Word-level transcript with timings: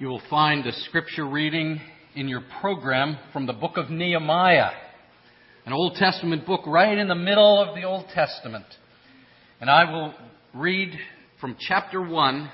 you 0.00 0.08
will 0.08 0.22
find 0.28 0.66
a 0.66 0.72
scripture 0.72 1.24
reading 1.24 1.80
in 2.16 2.26
your 2.26 2.42
program 2.60 3.16
from 3.32 3.46
the 3.46 3.52
book 3.52 3.76
of 3.76 3.90
Nehemiah, 3.90 4.72
an 5.66 5.72
Old 5.72 5.94
Testament 5.94 6.44
book 6.44 6.62
right 6.66 6.98
in 6.98 7.06
the 7.06 7.14
middle 7.14 7.62
of 7.62 7.76
the 7.76 7.84
Old 7.84 8.06
Testament. 8.12 8.64
And 9.60 9.70
I 9.70 9.90
will 9.90 10.12
read 10.52 10.98
from 11.40 11.56
chapter 11.60 12.02
1, 12.02 12.50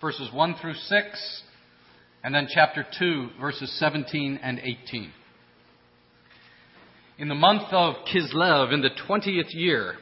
verses 0.00 0.28
1 0.32 0.56
through 0.60 0.74
6, 0.74 1.42
and 2.24 2.34
then 2.34 2.48
chapter 2.52 2.84
2, 2.98 3.28
verses 3.40 3.72
17 3.78 4.40
and 4.42 4.58
18. 4.58 5.12
In 7.18 7.28
the 7.28 7.36
month 7.36 7.68
of 7.70 7.94
Kislev, 8.12 8.72
in 8.72 8.80
the 8.80 8.90
20th 9.08 9.54
year, 9.54 9.94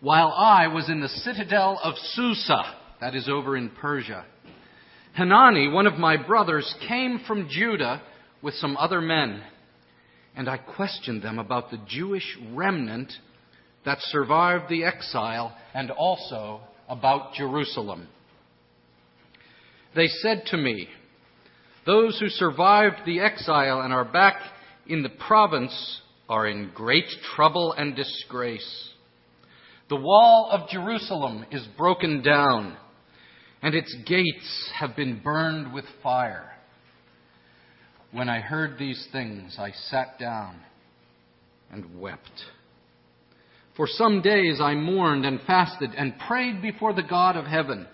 while 0.00 0.28
I 0.28 0.68
was 0.68 0.88
in 0.88 1.00
the 1.00 1.08
citadel 1.08 1.80
of 1.82 1.94
Susa, 2.12 2.62
that 3.00 3.16
is 3.16 3.28
over 3.28 3.56
in 3.56 3.70
Persia, 3.70 4.24
Hanani, 5.16 5.68
one 5.68 5.86
of 5.86 5.94
my 5.94 6.18
brothers, 6.18 6.74
came 6.86 7.20
from 7.26 7.48
Judah 7.48 8.02
with 8.42 8.52
some 8.54 8.76
other 8.76 9.00
men, 9.00 9.42
and 10.36 10.46
I 10.46 10.58
questioned 10.58 11.22
them 11.22 11.38
about 11.38 11.70
the 11.70 11.80
Jewish 11.88 12.36
remnant 12.52 13.10
that 13.86 13.96
survived 14.02 14.68
the 14.68 14.84
exile 14.84 15.56
and 15.72 15.90
also 15.90 16.60
about 16.86 17.32
Jerusalem. 17.32 18.08
They 19.94 20.08
said 20.08 20.42
to 20.48 20.58
me, 20.58 20.86
Those 21.86 22.20
who 22.20 22.28
survived 22.28 23.06
the 23.06 23.20
exile 23.20 23.80
and 23.80 23.94
are 23.94 24.04
back 24.04 24.36
in 24.86 25.02
the 25.02 25.08
province 25.08 26.02
are 26.28 26.46
in 26.46 26.72
great 26.74 27.08
trouble 27.34 27.72
and 27.72 27.96
disgrace. 27.96 28.90
The 29.88 29.96
wall 29.96 30.50
of 30.52 30.68
Jerusalem 30.68 31.46
is 31.50 31.66
broken 31.78 32.22
down 32.22 32.76
and 33.62 33.74
its 33.74 33.94
gates 34.06 34.70
have 34.78 34.96
been 34.96 35.20
burned 35.22 35.72
with 35.72 35.84
fire. 36.02 36.52
When 38.12 38.28
I 38.28 38.40
heard 38.40 38.78
these 38.78 39.06
things, 39.12 39.56
I 39.58 39.72
sat 39.90 40.18
down 40.18 40.60
and 41.70 42.00
wept. 42.00 42.30
For 43.76 43.86
some 43.86 44.22
days 44.22 44.58
I 44.60 44.74
mourned 44.74 45.26
and 45.26 45.40
fasted 45.46 45.90
and 45.96 46.18
prayed 46.26 46.62
before 46.62 46.94
the 46.94 47.02
God 47.02 47.36
of 47.36 47.44
heaven. 47.44 47.86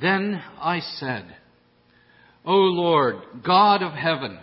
Then 0.00 0.42
I 0.60 0.80
said, 0.80 1.36
O 2.44 2.56
Lord, 2.56 3.16
God 3.44 3.82
of 3.82 3.92
heaven, 3.92 4.38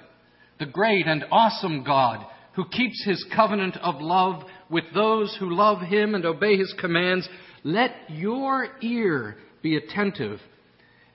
the 0.59 0.65
great 0.65 1.05
and 1.05 1.25
awesome 1.31 1.83
God, 1.83 2.25
who 2.55 2.65
keeps 2.65 3.03
his 3.05 3.23
covenant 3.35 3.77
of 3.77 4.01
love 4.01 4.43
with 4.69 4.85
those 4.93 5.35
who 5.39 5.53
love 5.53 5.81
him 5.81 6.15
and 6.15 6.25
obey 6.25 6.57
his 6.57 6.73
commands, 6.79 7.27
let 7.63 7.91
your 8.09 8.69
ear 8.81 9.37
be 9.61 9.75
attentive 9.75 10.39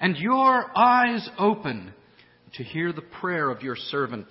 and 0.00 0.16
your 0.16 0.76
eyes 0.76 1.28
open 1.38 1.92
to 2.54 2.62
hear 2.62 2.92
the 2.92 3.02
prayer 3.02 3.50
of 3.50 3.62
your 3.62 3.76
servant, 3.76 4.26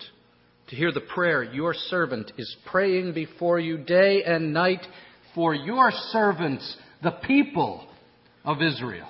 to 0.67 0.75
hear 0.75 0.91
the 0.91 1.02
prayer 1.02 1.44
your 1.44 1.73
servant 1.73 2.31
is 2.38 2.55
praying 2.66 3.13
before 3.13 3.59
you 3.59 3.77
day 3.77 4.23
and 4.23 4.53
night 4.53 4.85
for 5.33 5.53
your 5.53 5.91
servants, 6.11 6.77
the 7.03 7.11
people 7.11 7.88
of 8.44 8.61
Israel. 8.61 9.07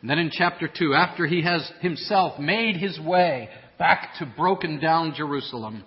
And 0.00 0.10
then 0.10 0.18
in 0.18 0.30
chapter 0.32 0.68
2, 0.68 0.94
after 0.94 1.26
he 1.26 1.42
has 1.42 1.70
himself 1.80 2.38
made 2.38 2.76
his 2.76 2.98
way 2.98 3.48
back 3.78 4.14
to 4.18 4.26
broken 4.26 4.80
down 4.80 5.14
Jerusalem, 5.16 5.84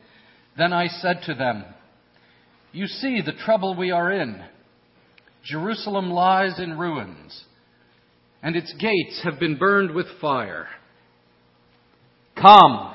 then 0.57 0.71
I 0.71 0.87
said 0.87 1.21
to 1.25 1.33
them, 1.33 1.65
You 2.71 2.87
see 2.87 3.21
the 3.21 3.33
trouble 3.33 3.75
we 3.75 3.91
are 3.91 4.11
in. 4.11 4.41
Jerusalem 5.43 6.09
lies 6.09 6.59
in 6.59 6.77
ruins 6.77 7.43
and 8.45 8.55
its 8.55 8.71
gates 8.73 9.21
have 9.23 9.39
been 9.39 9.57
burned 9.57 9.89
with 9.89 10.05
fire. 10.21 10.67
Come, 12.39 12.93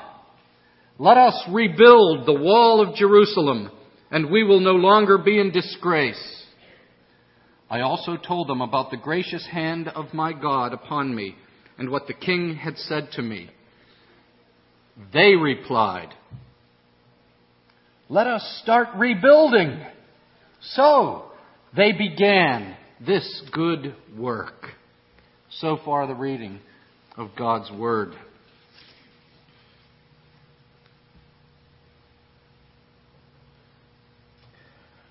let 0.97 1.17
us 1.17 1.43
rebuild 1.51 2.25
the 2.25 2.39
wall 2.39 2.79
of 2.79 2.95
Jerusalem, 2.95 3.69
and 4.09 4.31
we 4.31 4.45
will 4.45 4.61
no 4.61 4.71
longer 4.71 5.17
be 5.17 5.41
in 5.41 5.51
disgrace. 5.51 6.45
I 7.69 7.81
also 7.81 8.15
told 8.15 8.47
them 8.47 8.61
about 8.61 8.91
the 8.91 8.97
gracious 8.97 9.45
hand 9.51 9.89
of 9.89 10.13
my 10.13 10.31
God 10.31 10.71
upon 10.71 11.13
me, 11.13 11.35
and 11.77 11.89
what 11.89 12.07
the 12.07 12.13
king 12.13 12.55
had 12.55 12.77
said 12.77 13.09
to 13.15 13.21
me. 13.21 13.49
They 15.11 15.35
replied, 15.35 16.13
Let 18.07 18.25
us 18.25 18.61
start 18.63 18.87
rebuilding. 18.95 19.85
So 20.61 21.25
they 21.75 21.91
began 21.91 22.77
this 23.05 23.43
good 23.51 23.95
work. 24.17 24.77
So 25.59 25.77
far, 25.83 26.07
the 26.07 26.15
reading 26.15 26.59
of 27.17 27.31
God's 27.37 27.69
Word. 27.71 28.13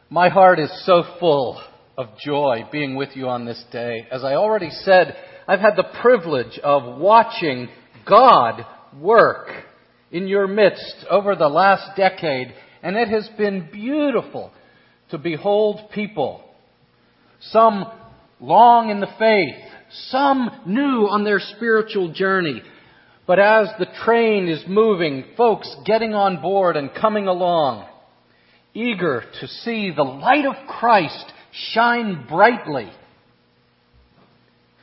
My 0.09 0.31
heart 0.31 0.59
is 0.59 0.73
so 0.87 1.05
full 1.21 1.63
of 1.99 2.09
joy 2.25 2.65
being 2.73 2.97
with 2.97 3.11
you 3.15 3.29
on 3.29 3.45
this 3.45 3.63
day. 3.71 4.07
As 4.11 4.25
I 4.25 4.35
already 4.35 4.71
said, 4.71 5.15
I've 5.47 5.61
had 5.61 5.77
the 5.77 5.93
privilege 6.01 6.59
of 6.65 6.99
watching 6.99 7.69
God 8.09 8.65
work 8.99 9.49
in 10.11 10.27
your 10.27 10.49
midst 10.49 11.05
over 11.11 11.37
the 11.37 11.49
last 11.49 11.97
decade, 11.99 12.55
and 12.83 12.97
it 12.97 13.09
has 13.09 13.29
been 13.37 13.69
beautiful 13.71 14.53
to 15.11 15.19
behold 15.19 15.81
people, 15.95 16.43
some 17.41 17.85
long 18.41 18.89
in 18.89 19.01
the 19.01 19.15
faith, 19.19 19.70
some 19.93 20.51
new 20.67 21.09
on 21.09 21.25
their 21.25 21.41
spiritual 21.41 22.13
journey. 22.13 22.63
But 23.27 23.39
as 23.39 23.69
the 23.79 23.87
train 24.05 24.49
is 24.49 24.65
moving, 24.67 25.25
folks 25.37 25.75
getting 25.85 26.15
on 26.15 26.41
board 26.43 26.77
and 26.77 26.91
coming 26.95 27.29
along, 27.29 27.89
eager 28.75 29.25
to 29.41 29.49
see 29.49 29.93
the 29.95 30.03
light 30.03 30.47
of 30.47 30.55
Christ 30.67 31.33
shine 31.53 32.27
brightly 32.29 32.91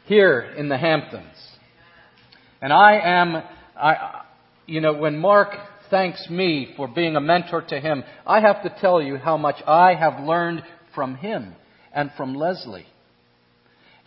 here 0.05 0.53
in 0.57 0.69
the 0.69 0.77
Hamptons. 0.77 1.35
And 2.61 2.73
I 2.73 2.99
am, 2.99 3.43
I, 3.75 4.21
you 4.65 4.81
know, 4.81 4.93
when 4.93 5.17
Mark 5.17 5.49
thanks 5.89 6.29
me 6.29 6.73
for 6.75 6.87
being 6.87 7.15
a 7.15 7.21
mentor 7.21 7.61
to 7.61 7.79
him, 7.79 8.03
I 8.25 8.41
have 8.41 8.63
to 8.63 8.75
tell 8.81 9.01
you 9.01 9.17
how 9.17 9.37
much 9.37 9.57
I 9.65 9.93
have 9.93 10.25
learned 10.25 10.63
from 10.95 11.15
him 11.15 11.53
and 11.93 12.11
from 12.17 12.35
Leslie. 12.35 12.87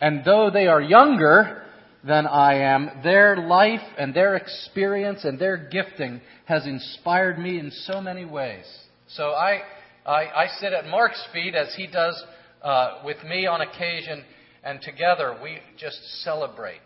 And 0.01 0.25
though 0.25 0.49
they 0.49 0.65
are 0.65 0.81
younger 0.81 1.61
than 2.03 2.25
I 2.25 2.55
am, 2.73 2.89
their 3.03 3.37
life 3.37 3.87
and 3.99 4.13
their 4.13 4.35
experience 4.35 5.23
and 5.23 5.37
their 5.37 5.57
gifting 5.57 6.21
has 6.45 6.65
inspired 6.65 7.37
me 7.37 7.59
in 7.59 7.69
so 7.69 8.01
many 8.01 8.25
ways. 8.25 8.65
So 9.07 9.29
I, 9.29 9.61
I, 10.05 10.25
I 10.25 10.47
sit 10.59 10.73
at 10.73 10.87
Mark's 10.87 11.23
feet 11.31 11.53
as 11.53 11.75
he 11.75 11.85
does 11.85 12.21
uh, 12.63 13.01
with 13.05 13.23
me 13.23 13.45
on 13.45 13.61
occasion, 13.61 14.23
and 14.63 14.81
together 14.81 15.37
we 15.41 15.59
just 15.77 15.99
celebrate 16.23 16.79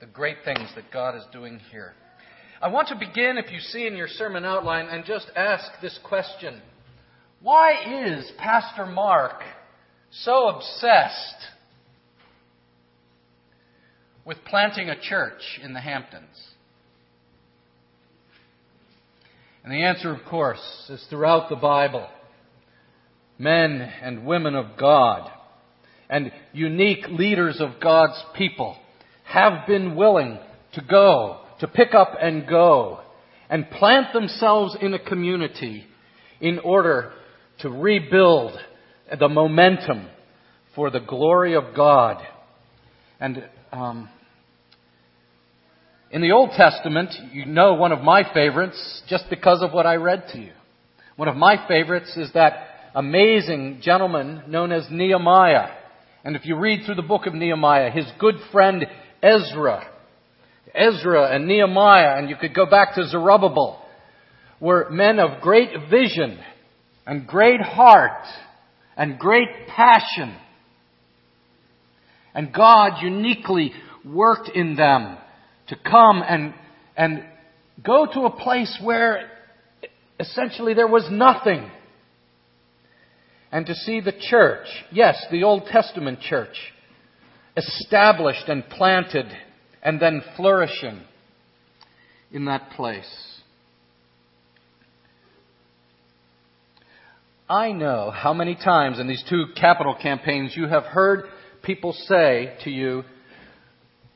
the 0.00 0.06
great 0.06 0.38
things 0.44 0.68
that 0.74 0.92
God 0.92 1.16
is 1.16 1.24
doing 1.32 1.60
here. 1.72 1.94
I 2.60 2.68
want 2.68 2.88
to 2.88 2.96
begin, 2.96 3.38
if 3.38 3.50
you 3.50 3.60
see 3.60 3.86
in 3.86 3.96
your 3.96 4.08
sermon 4.08 4.44
outline, 4.44 4.86
and 4.88 5.04
just 5.04 5.30
ask 5.34 5.64
this 5.80 5.98
question 6.04 6.60
Why 7.40 8.10
is 8.10 8.30
Pastor 8.36 8.84
Mark 8.84 9.40
so 10.10 10.48
obsessed 10.48 11.46
with 14.28 14.44
planting 14.44 14.90
a 14.90 15.00
church 15.00 15.40
in 15.62 15.72
the 15.72 15.80
Hamptons? 15.80 16.36
And 19.64 19.72
the 19.72 19.82
answer, 19.82 20.12
of 20.12 20.22
course, 20.28 20.60
is 20.90 21.02
throughout 21.08 21.48
the 21.48 21.56
Bible. 21.56 22.06
Men 23.38 23.80
and 23.80 24.26
women 24.26 24.54
of 24.54 24.76
God 24.78 25.30
and 26.10 26.30
unique 26.52 27.06
leaders 27.08 27.58
of 27.58 27.80
God's 27.80 28.22
people 28.36 28.76
have 29.24 29.66
been 29.66 29.96
willing 29.96 30.38
to 30.74 30.82
go, 30.82 31.40
to 31.60 31.66
pick 31.66 31.94
up 31.94 32.12
and 32.20 32.46
go, 32.46 33.00
and 33.48 33.70
plant 33.70 34.12
themselves 34.12 34.76
in 34.78 34.92
a 34.92 34.98
community 34.98 35.86
in 36.38 36.58
order 36.58 37.12
to 37.60 37.70
rebuild 37.70 38.52
the 39.18 39.28
momentum 39.28 40.06
for 40.74 40.90
the 40.90 41.00
glory 41.00 41.54
of 41.54 41.74
God. 41.74 42.22
And 43.20 43.42
um, 43.72 44.10
in 46.10 46.22
the 46.22 46.32
Old 46.32 46.50
Testament, 46.56 47.10
you 47.32 47.44
know 47.44 47.74
one 47.74 47.92
of 47.92 48.00
my 48.00 48.22
favorites 48.32 49.02
just 49.08 49.24
because 49.28 49.62
of 49.62 49.72
what 49.72 49.86
I 49.86 49.96
read 49.96 50.24
to 50.32 50.38
you. 50.38 50.52
One 51.16 51.28
of 51.28 51.36
my 51.36 51.66
favorites 51.68 52.16
is 52.16 52.32
that 52.32 52.90
amazing 52.94 53.80
gentleman 53.82 54.44
known 54.48 54.72
as 54.72 54.86
Nehemiah. 54.90 55.68
And 56.24 56.34
if 56.34 56.46
you 56.46 56.56
read 56.56 56.84
through 56.86 56.94
the 56.94 57.02
book 57.02 57.26
of 57.26 57.34
Nehemiah, 57.34 57.90
his 57.90 58.06
good 58.18 58.36
friend 58.50 58.86
Ezra, 59.22 59.86
Ezra 60.74 61.34
and 61.34 61.46
Nehemiah, 61.46 62.16
and 62.18 62.30
you 62.30 62.36
could 62.36 62.54
go 62.54 62.64
back 62.64 62.94
to 62.94 63.06
Zerubbabel, 63.06 63.84
were 64.60 64.88
men 64.90 65.18
of 65.18 65.42
great 65.42 65.70
vision 65.90 66.38
and 67.06 67.26
great 67.26 67.60
heart 67.60 68.26
and 68.96 69.18
great 69.18 69.48
passion. 69.68 70.34
And 72.34 72.52
God 72.52 73.02
uniquely 73.02 73.72
worked 74.04 74.48
in 74.54 74.74
them 74.74 75.18
to 75.68 75.76
come 75.76 76.22
and, 76.26 76.54
and 76.96 77.24
go 77.84 78.06
to 78.06 78.20
a 78.22 78.30
place 78.30 78.78
where 78.82 79.30
essentially 80.18 80.74
there 80.74 80.88
was 80.88 81.06
nothing. 81.10 81.70
And 83.50 83.66
to 83.66 83.74
see 83.74 84.00
the 84.00 84.12
church, 84.12 84.66
yes, 84.90 85.24
the 85.30 85.44
Old 85.44 85.66
Testament 85.66 86.20
church, 86.20 86.56
established 87.56 88.48
and 88.48 88.68
planted 88.68 89.26
and 89.82 90.00
then 90.00 90.22
flourishing 90.36 91.00
in 92.30 92.44
that 92.44 92.70
place. 92.70 93.38
I 97.48 97.72
know 97.72 98.10
how 98.10 98.34
many 98.34 98.54
times 98.54 98.98
in 98.98 99.08
these 99.08 99.24
two 99.28 99.46
capital 99.58 99.96
campaigns 100.00 100.54
you 100.54 100.66
have 100.66 100.82
heard 100.84 101.24
people 101.62 101.94
say 101.94 102.54
to 102.64 102.70
you, 102.70 103.04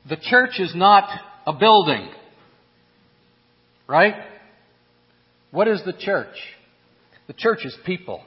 the 0.06 0.16
church 0.16 0.58
is 0.60 0.75
not 0.75 1.08
a 1.47 1.53
building. 1.53 2.09
Right? 3.89 4.15
What 5.50 5.69
is 5.69 5.83
the 5.85 5.93
church? 5.93 6.35
The 7.27 7.35
church 7.35 7.65
is 7.65 7.77
people. 7.85 8.23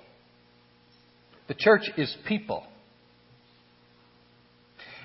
The 1.47 1.55
church 1.55 1.83
is 1.97 2.15
people. 2.27 2.63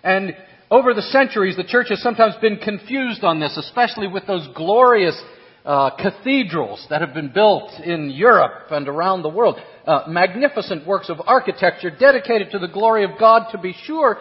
And 0.02 0.34
over 0.70 0.94
the 0.94 1.02
centuries, 1.02 1.56
the 1.56 1.64
church 1.64 1.88
has 1.90 2.00
sometimes 2.00 2.34
been 2.40 2.56
confused 2.56 3.24
on 3.24 3.40
this, 3.40 3.56
especially 3.56 4.06
with 4.06 4.26
those 4.26 4.48
glorious 4.54 5.20
uh, 5.64 5.90
cathedrals 5.96 6.86
that 6.90 7.00
have 7.00 7.12
been 7.12 7.32
built 7.32 7.72
in 7.84 8.10
Europe 8.10 8.70
and 8.70 8.88
around 8.88 9.22
the 9.22 9.28
world. 9.28 9.56
Uh, 9.86 10.04
magnificent 10.08 10.86
works 10.86 11.10
of 11.10 11.18
architecture 11.26 11.90
dedicated 11.90 12.50
to 12.52 12.58
the 12.58 12.68
glory 12.68 13.04
of 13.04 13.10
God, 13.18 13.50
to 13.52 13.58
be 13.58 13.74
sure. 13.84 14.18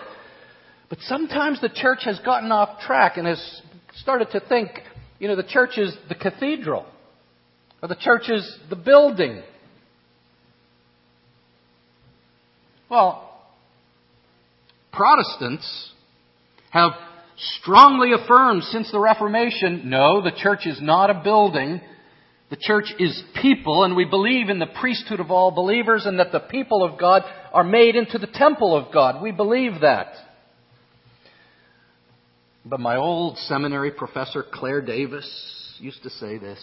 But 0.89 0.99
sometimes 1.01 1.61
the 1.61 1.69
church 1.69 1.99
has 2.05 2.19
gotten 2.19 2.51
off 2.51 2.81
track 2.81 3.17
and 3.17 3.27
has 3.27 3.61
started 3.95 4.29
to 4.31 4.39
think, 4.39 4.69
you 5.19 5.27
know, 5.27 5.35
the 5.35 5.43
church 5.43 5.77
is 5.77 5.95
the 6.07 6.15
cathedral, 6.15 6.85
or 7.81 7.87
the 7.87 7.95
church 7.95 8.29
is 8.29 8.57
the 8.69 8.75
building. 8.75 9.41
Well, 12.89 13.25
Protestants 14.91 15.91
have 16.71 16.91
strongly 17.61 18.11
affirmed 18.11 18.63
since 18.63 18.91
the 18.91 18.99
Reformation 18.99 19.89
no, 19.89 20.21
the 20.21 20.31
church 20.35 20.65
is 20.65 20.81
not 20.81 21.09
a 21.09 21.21
building. 21.23 21.81
The 22.49 22.57
church 22.59 22.91
is 22.97 23.23
people, 23.41 23.83
and 23.83 23.95
we 23.95 24.05
believe 24.05 24.49
in 24.49 24.57
the 24.57 24.65
priesthood 24.65 25.19
of 25.19 25.29
all 25.29 25.51
believers 25.51 26.07
and 26.07 26.19
that 26.19 26.31
the 26.31 26.39
people 26.39 26.83
of 26.83 26.99
God 26.99 27.21
are 27.53 27.63
made 27.63 27.95
into 27.95 28.17
the 28.17 28.27
temple 28.27 28.75
of 28.75 28.91
God. 28.91 29.21
We 29.21 29.31
believe 29.31 29.81
that. 29.81 30.07
But 32.69 32.79
my 32.79 32.97
old 32.97 33.39
seminary 33.39 33.89
professor, 33.89 34.43
Clair 34.43 34.81
Davis, 34.81 35.27
used 35.79 36.03
to 36.03 36.11
say 36.11 36.37
this. 36.37 36.59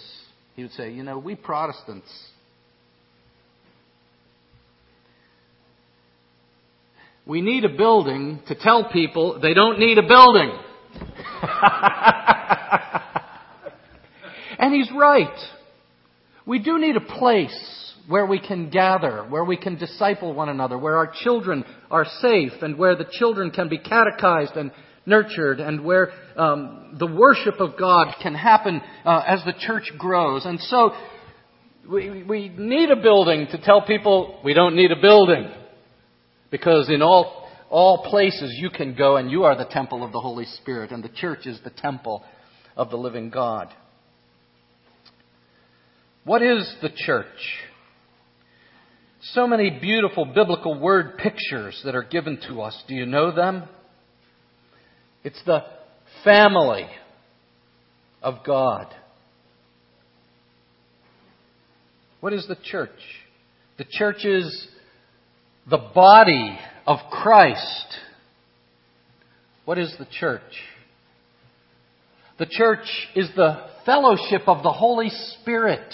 He 0.54 0.62
would 0.62 0.70
say, 0.72 0.92
You 0.92 1.02
know, 1.02 1.18
we 1.18 1.34
Protestants, 1.34 2.06
we 7.26 7.40
need 7.40 7.64
a 7.64 7.76
building 7.76 8.38
to 8.46 8.54
tell 8.54 8.88
people 8.88 9.40
they 9.40 9.52
don't 9.52 9.80
need 9.80 9.98
a 9.98 10.06
building. 10.06 10.56
and 14.60 14.72
he's 14.72 14.90
right. 14.96 15.36
We 16.46 16.60
do 16.60 16.78
need 16.78 16.94
a 16.94 17.00
place 17.00 17.94
where 18.06 18.26
we 18.26 18.38
can 18.38 18.70
gather, 18.70 19.26
where 19.28 19.44
we 19.44 19.56
can 19.56 19.76
disciple 19.76 20.32
one 20.32 20.48
another, 20.48 20.78
where 20.78 20.98
our 20.98 21.12
children 21.24 21.64
are 21.90 22.06
safe, 22.20 22.52
and 22.62 22.78
where 22.78 22.94
the 22.94 23.08
children 23.10 23.50
can 23.50 23.68
be 23.68 23.78
catechized 23.78 24.56
and 24.56 24.70
nurtured, 25.06 25.60
and 25.60 25.84
where 25.84 26.10
um, 26.36 26.96
the 26.98 27.06
worship 27.06 27.60
of 27.60 27.78
God 27.78 28.14
can 28.20 28.34
happen 28.34 28.82
uh, 29.04 29.22
as 29.26 29.42
the 29.44 29.54
church 29.58 29.92
grows. 29.96 30.44
And 30.44 30.60
so 30.60 30.92
we, 31.88 32.22
we 32.22 32.48
need 32.48 32.90
a 32.90 32.96
building 32.96 33.46
to 33.52 33.62
tell 33.62 33.82
people 33.82 34.40
we 34.44 34.52
don't 34.52 34.76
need 34.76 34.90
a 34.90 35.00
building. 35.00 35.48
Because 36.50 36.90
in 36.90 37.02
all, 37.02 37.48
all 37.70 38.04
places 38.08 38.56
you 38.58 38.70
can 38.70 38.94
go 38.94 39.16
and 39.16 39.30
you 39.30 39.44
are 39.44 39.56
the 39.56 39.64
temple 39.64 40.04
of 40.04 40.12
the 40.12 40.20
Holy 40.20 40.46
Spirit, 40.60 40.90
and 40.90 41.02
the 41.02 41.08
church 41.08 41.46
is 41.46 41.58
the 41.64 41.70
temple 41.70 42.24
of 42.76 42.90
the 42.90 42.96
living 42.96 43.30
God. 43.30 43.68
What 46.24 46.42
is 46.42 46.68
the 46.82 46.90
church? 46.94 47.26
So 49.32 49.46
many 49.46 49.70
beautiful 49.70 50.24
biblical 50.24 50.78
word 50.78 51.18
pictures 51.18 51.80
that 51.84 51.94
are 51.94 52.02
given 52.02 52.38
to 52.48 52.62
us. 52.62 52.80
Do 52.88 52.94
you 52.94 53.06
know 53.06 53.34
them? 53.34 53.64
It's 55.26 55.42
the 55.44 55.64
family 56.22 56.86
of 58.22 58.44
God. 58.46 58.86
What 62.20 62.32
is 62.32 62.46
the 62.46 62.54
church? 62.62 62.90
The 63.76 63.86
church 63.90 64.24
is 64.24 64.68
the 65.68 65.78
body 65.78 66.56
of 66.86 66.98
Christ. 67.10 67.98
What 69.64 69.78
is 69.78 69.92
the 69.98 70.06
church? 70.20 70.42
The 72.38 72.46
church 72.48 72.86
is 73.16 73.28
the 73.34 73.66
fellowship 73.84 74.42
of 74.46 74.62
the 74.62 74.72
Holy 74.72 75.10
Spirit. 75.40 75.92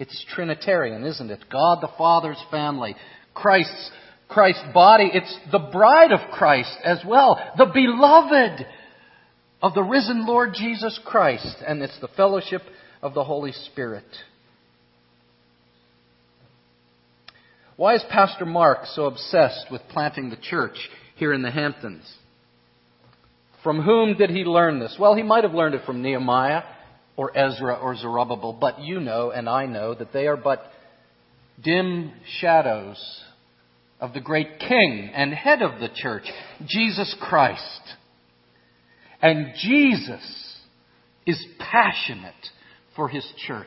It's 0.00 0.26
Trinitarian, 0.34 1.04
isn't 1.04 1.30
it? 1.30 1.44
God 1.48 1.78
the 1.80 1.92
Father's 1.96 2.42
family, 2.50 2.96
Christ's 3.34 3.92
Christ's 4.34 4.64
body. 4.74 5.10
It's 5.14 5.38
the 5.52 5.60
bride 5.60 6.12
of 6.12 6.32
Christ 6.32 6.76
as 6.84 6.98
well, 7.06 7.40
the 7.56 7.70
beloved 7.72 8.66
of 9.62 9.74
the 9.74 9.82
risen 9.82 10.26
Lord 10.26 10.50
Jesus 10.52 11.00
Christ, 11.06 11.56
and 11.66 11.80
it's 11.80 11.98
the 12.00 12.08
fellowship 12.08 12.62
of 13.00 13.14
the 13.14 13.24
Holy 13.24 13.52
Spirit. 13.52 14.04
Why 17.76 17.94
is 17.94 18.04
Pastor 18.10 18.44
Mark 18.44 18.80
so 18.92 19.06
obsessed 19.06 19.66
with 19.70 19.82
planting 19.88 20.30
the 20.30 20.36
church 20.36 20.76
here 21.16 21.32
in 21.32 21.42
the 21.42 21.50
Hamptons? 21.50 22.04
From 23.62 23.82
whom 23.82 24.18
did 24.18 24.30
he 24.30 24.44
learn 24.44 24.80
this? 24.80 24.96
Well, 24.98 25.14
he 25.14 25.22
might 25.22 25.44
have 25.44 25.54
learned 25.54 25.76
it 25.76 25.86
from 25.86 26.02
Nehemiah 26.02 26.62
or 27.16 27.36
Ezra 27.36 27.76
or 27.76 27.96
Zerubbabel, 27.96 28.52
but 28.60 28.80
you 28.80 29.00
know 29.00 29.30
and 29.30 29.48
I 29.48 29.66
know 29.66 29.94
that 29.94 30.12
they 30.12 30.26
are 30.26 30.36
but 30.36 30.64
dim 31.62 32.12
shadows 32.40 32.98
of 34.00 34.12
the 34.12 34.20
great 34.20 34.58
King 34.58 35.10
and 35.14 35.32
head 35.32 35.62
of 35.62 35.80
the 35.80 35.88
church, 35.94 36.24
Jesus 36.66 37.14
Christ. 37.20 37.80
And 39.22 39.54
Jesus 39.56 40.58
is 41.26 41.44
passionate 41.58 42.34
for 42.96 43.08
his 43.08 43.26
church. 43.46 43.66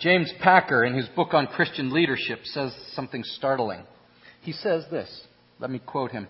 James 0.00 0.32
Packer, 0.42 0.84
in 0.84 0.94
his 0.94 1.08
book 1.16 1.32
on 1.32 1.46
Christian 1.46 1.92
leadership, 1.92 2.40
says 2.44 2.74
something 2.92 3.22
startling. 3.24 3.82
He 4.42 4.52
says 4.52 4.84
this. 4.90 5.08
Let 5.58 5.70
me 5.70 5.80
quote 5.84 6.12
him. 6.12 6.28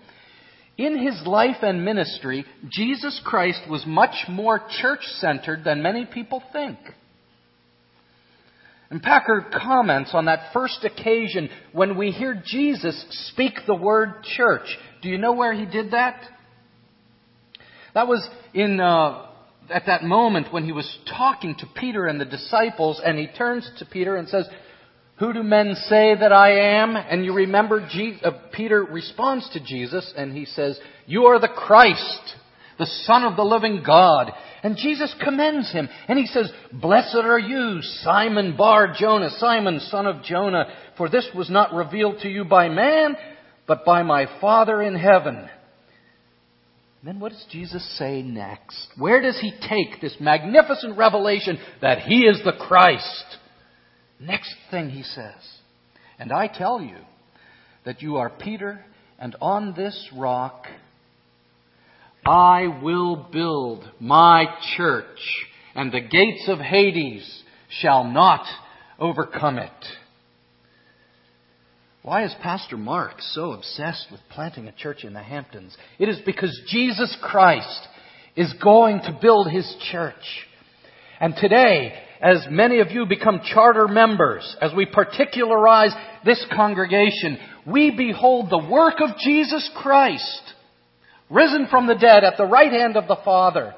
In 0.79 0.99
his 0.99 1.26
life 1.26 1.57
and 1.62 1.85
ministry, 1.85 2.45
Jesus 2.71 3.21
Christ 3.25 3.62
was 3.69 3.85
much 3.87 4.15
more 4.29 4.61
church 4.81 5.00
centered 5.19 5.65
than 5.65 5.83
many 5.83 6.05
people 6.05 6.43
think. 6.53 6.79
And 8.90 9.02
Packer 9.02 9.47
comments 9.52 10.11
on 10.14 10.26
that 10.26 10.52
first 10.52 10.85
occasion 10.85 11.49
when 11.73 11.97
we 11.97 12.12
hear 12.12 12.40
Jesus 12.45 13.05
speak 13.33 13.55
the 13.66 13.75
word 13.75 14.23
church. 14.37 14.66
Do 15.02 15.09
you 15.09 15.19
know 15.19 15.33
where 15.33 15.52
he 15.52 15.66
did 15.66 15.90
that? 15.90 16.23
That 17.95 18.07
was 18.07 18.28
in 18.55 18.78
uh, 18.78 19.26
at 19.71 19.87
that 19.87 20.05
moment 20.05 20.52
when 20.52 20.64
he 20.64 20.73
was 20.73 20.99
talking 21.09 21.55
to 21.59 21.66
Peter 21.75 22.07
and 22.07 22.21
the 22.21 22.25
disciples, 22.25 23.00
and 23.05 23.19
he 23.19 23.26
turns 23.26 23.69
to 23.78 23.87
Peter 23.87 24.16
and 24.16 24.28
says, 24.28 24.49
Who 25.19 25.33
do 25.33 25.43
men 25.43 25.75
say 25.88 26.14
that 26.14 26.33
I 26.33 26.81
am? 26.81 26.97
And 26.97 27.25
you 27.25 27.33
remember 27.33 27.81
uh, 27.81 28.31
Peter 28.52 28.85
responds 28.85 29.49
to 29.50 29.64
Jesus, 29.64 30.12
and 30.16 30.37
he 30.37 30.45
says, 30.45 30.78
You 31.07 31.25
are 31.25 31.40
the 31.40 31.49
Christ, 31.49 32.37
the 32.78 32.87
Son 33.05 33.25
of 33.25 33.37
the 33.37 33.45
living 33.45 33.83
God. 33.85 34.33
And 34.63 34.77
Jesus 34.77 35.15
commends 35.23 35.71
him, 35.73 35.89
and 36.09 36.19
he 36.19 36.27
says, 36.27 36.51
Blessed 36.73 37.17
are 37.17 37.39
you, 37.39 37.81
Simon 38.03 38.57
Bar 38.57 38.95
Jonah, 38.99 39.31
Simon, 39.39 39.81
son 39.81 40.07
of 40.07 40.23
Jonah, 40.23 40.67
for 40.97 41.09
this 41.09 41.29
was 41.35 41.51
not 41.51 41.75
revealed 41.75 42.21
to 42.23 42.29
you 42.29 42.45
by 42.45 42.69
man, 42.69 43.17
but 43.67 43.85
by 43.85 44.03
my 44.03 44.27
Father 44.41 44.83
in 44.83 44.95
heaven. 44.95 45.49
Then 47.03 47.21
what 47.21 47.33
does 47.33 47.47
Jesus 47.53 47.99
say 47.99 48.23
next? 48.23 48.89
Where 48.99 49.23
does 49.23 49.39
he 49.41 49.53
take 49.53 50.01
this 50.01 50.17
magnificent 50.19 50.99
revelation 50.99 51.59
that 51.81 52.01
he 52.01 52.23
is 52.23 52.41
the 52.45 52.53
Christ? 52.67 53.25
Next 54.19 54.55
thing 54.71 54.91
he 54.91 55.03
says, 55.03 55.35
and 56.19 56.33
I 56.33 56.49
tell 56.49 56.81
you 56.81 56.97
that 57.85 58.03
you 58.03 58.17
are 58.17 58.31
Peter, 58.31 58.85
and 59.19 59.37
on 59.41 59.75
this 59.77 60.09
rock 60.17 60.67
I 62.28 62.66
will 62.83 63.28
build 63.33 63.88
my 64.00 64.47
church, 64.76 65.21
and 65.76 65.92
the 65.92 66.00
gates 66.00 66.49
of 66.49 66.59
Hades 66.59 67.45
shall 67.80 68.02
not 68.02 68.45
overcome 68.99 69.59
it. 69.59 69.71
Why 72.02 72.25
is 72.25 72.35
Pastor 72.42 72.76
Mark 72.76 73.14
so 73.21 73.52
obsessed 73.52 74.09
with 74.11 74.21
planting 74.30 74.66
a 74.66 74.73
church 74.73 75.04
in 75.04 75.12
the 75.12 75.23
Hamptons? 75.23 75.76
It 76.00 76.09
is 76.09 76.18
because 76.26 76.61
Jesus 76.68 77.16
Christ 77.23 77.88
is 78.35 78.52
going 78.61 79.00
to 79.02 79.18
build 79.23 79.49
his 79.49 79.73
church. 79.92 80.14
And 81.21 81.35
today, 81.37 81.95
as 82.21 82.45
many 82.50 82.80
of 82.80 82.90
you 82.90 83.06
become 83.06 83.40
charter 83.54 83.87
members, 83.87 84.56
as 84.61 84.73
we 84.76 84.87
particularize 84.87 85.92
this 86.25 86.45
congregation, 86.54 87.38
we 87.66 87.92
behold 87.97 88.50
the 88.50 88.66
work 88.68 89.00
of 89.00 89.16
Jesus 89.25 89.71
Christ, 89.76 90.42
risen 91.30 91.66
from 91.68 91.87
the 91.87 91.95
dead 91.95 92.25
at 92.25 92.37
the 92.37 92.45
right 92.45 92.73
hand 92.73 92.97
of 92.97 93.09
the 93.09 93.18
Father. 93.25 93.75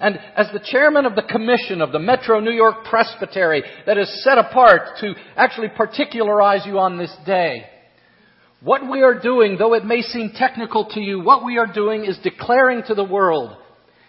And 0.00 0.18
as 0.34 0.48
the 0.52 0.64
chairman 0.64 1.04
of 1.04 1.14
the 1.14 1.22
commission 1.22 1.82
of 1.82 1.92
the 1.92 1.98
Metro 1.98 2.40
New 2.40 2.52
York 2.52 2.84
Presbytery 2.88 3.62
that 3.84 3.98
is 3.98 4.24
set 4.24 4.38
apart 4.38 4.98
to 5.00 5.14
actually 5.36 5.68
particularize 5.68 6.64
you 6.64 6.78
on 6.78 6.96
this 6.96 7.14
day, 7.26 7.66
what 8.62 8.90
we 8.90 9.02
are 9.02 9.18
doing, 9.18 9.56
though 9.58 9.74
it 9.74 9.84
may 9.84 10.00
seem 10.00 10.32
technical 10.34 10.86
to 10.90 11.00
you, 11.00 11.20
what 11.22 11.44
we 11.44 11.58
are 11.58 11.70
doing 11.72 12.04
is 12.04 12.18
declaring 12.22 12.82
to 12.86 12.94
the 12.94 13.04
world 13.04 13.56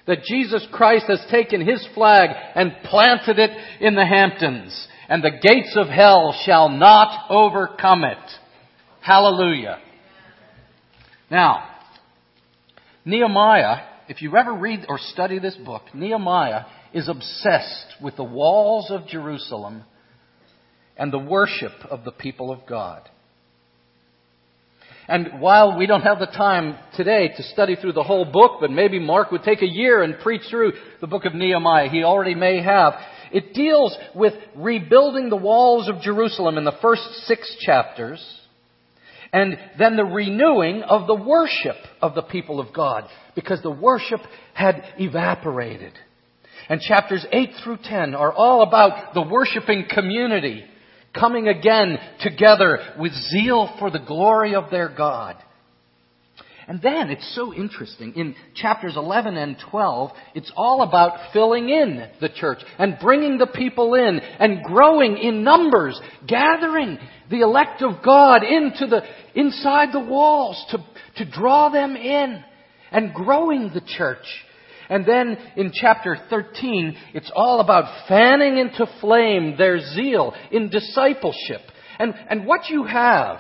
that 0.08 0.24
Jesus 0.24 0.66
Christ 0.72 1.06
has 1.08 1.24
taken 1.30 1.66
His 1.66 1.86
flag 1.94 2.30
and 2.56 2.74
planted 2.86 3.40
it 3.40 3.52
in 3.80 3.96
the 3.96 4.06
Hamptons, 4.06 4.88
and 5.08 5.24
the 5.24 5.32
gates 5.32 5.76
of 5.78 5.88
hell 5.88 6.36
shall 6.46 6.70
not 6.70 7.30
overcome 7.30 8.04
it. 8.04 8.18
Hallelujah. 9.02 9.80
Now, 11.32 11.64
Nehemiah, 13.06 13.86
if 14.10 14.22
you 14.22 14.36
ever 14.36 14.54
read 14.54 14.86
or 14.90 15.00
study 15.00 15.40
this 15.40 15.56
book, 15.56 15.84
Nehemiah 15.94 16.66
is 16.94 17.08
obsessed 17.08 17.96
with 18.04 18.18
the 18.18 18.24
walls 18.24 18.92
of 18.92 19.08
Jerusalem 19.08 19.84
and 20.98 21.12
the 21.12 21.18
worship 21.18 21.72
of 21.90 22.04
the 22.04 22.12
people 22.12 22.52
of 22.52 22.68
God. 22.68 23.10
And 25.08 25.40
while 25.40 25.78
we 25.78 25.88
don't 25.88 26.02
have 26.02 26.20
the 26.20 26.26
time 26.26 26.78
today 26.96 27.30
to 27.36 27.44
study 27.44 27.76
through 27.76 27.94
the 27.94 28.04
whole 28.04 28.26
book, 28.26 28.58
but 28.60 28.70
maybe 28.70 29.00
Mark 29.00 29.32
would 29.32 29.44
take 29.44 29.62
a 29.62 29.68
year 29.68 30.04
and 30.04 30.20
preach 30.20 30.42
through 30.50 30.74
the 31.00 31.08
book 31.08 31.24
of 31.24 31.34
Nehemiah. 31.34 31.90
He 31.90 32.04
already 32.04 32.36
may 32.36 32.62
have. 32.62 32.94
It 33.32 33.54
deals 33.54 33.98
with 34.14 34.34
rebuilding 34.56 35.30
the 35.30 35.38
walls 35.38 35.88
of 35.88 36.02
Jerusalem 36.02 36.58
in 36.58 36.66
the 36.66 36.78
first 36.82 37.04
six 37.26 37.56
chapters. 37.62 38.22
And 39.34 39.58
then 39.80 39.96
the 39.96 40.04
renewing 40.04 40.84
of 40.84 41.08
the 41.08 41.16
worship 41.16 41.78
of 42.02 42.16
the 42.16 42.22
people 42.22 42.60
of 42.60 42.74
God. 42.74 43.06
Because 43.36 43.62
the 43.62 43.72
worship 43.72 44.20
had 44.54 44.84
evaporated. 44.98 45.94
And 46.70 46.82
chapters 46.82 47.26
8 47.32 47.50
through 47.64 47.78
10 47.84 48.16
are 48.16 48.34
all 48.34 48.64
about 48.64 49.14
the 49.14 49.22
worshiping 49.22 49.86
community 49.90 50.64
coming 51.14 51.48
again 51.48 51.98
together 52.22 52.80
with 53.00 53.14
zeal 53.14 53.74
for 53.80 53.90
the 53.90 54.00
glory 54.00 54.56
of 54.56 54.70
their 54.70 54.90
God. 54.90 55.38
And 56.72 56.82
then 56.82 57.10
it's 57.10 57.36
so 57.36 57.54
interesting. 57.54 58.14
In 58.16 58.34
chapters 58.56 58.94
11 58.96 59.36
and 59.36 59.58
12, 59.70 60.12
it's 60.36 60.54
all 60.56 60.84
about 60.84 61.34
filling 61.34 61.68
in 61.68 62.10
the 62.22 62.30
church 62.30 62.60
and 62.80 62.98
bringing 62.98 63.38
the 63.38 63.48
people 63.48 63.94
in 63.94 64.22
and 64.22 64.64
growing 64.64 65.18
in 65.18 65.44
numbers, 65.44 66.00
gathering 66.26 66.98
the 67.30 67.42
elect 67.42 67.82
of 67.82 68.02
God 68.02 68.44
into 68.44 68.88
the, 68.88 69.02
inside 69.36 69.90
the 69.92 70.00
walls 70.00 70.66
to, 70.72 70.78
to 71.18 71.30
draw 71.30 71.68
them 71.68 71.98
in 71.98 72.42
and 72.90 73.14
growing 73.14 73.72
the 73.74 73.82
church 73.98 74.26
and 74.90 75.06
then 75.06 75.38
in 75.58 75.72
chapter 75.74 76.18
13, 76.30 76.98
it's 77.14 77.32
all 77.36 77.60
about 77.60 78.08
fanning 78.08 78.58
into 78.58 78.86
flame 79.02 79.56
their 79.58 79.80
zeal 79.80 80.34
in 80.52 80.70
discipleship. 80.70 81.62
And, 82.00 82.14
and 82.30 82.46
what 82.46 82.70
you 82.70 82.84
have 82.86 83.40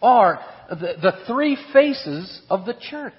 are 0.00 0.40
the, 0.68 0.94
the 1.00 1.12
three 1.26 1.56
faces 1.72 2.40
of 2.50 2.66
the 2.66 2.74
church. 2.90 3.12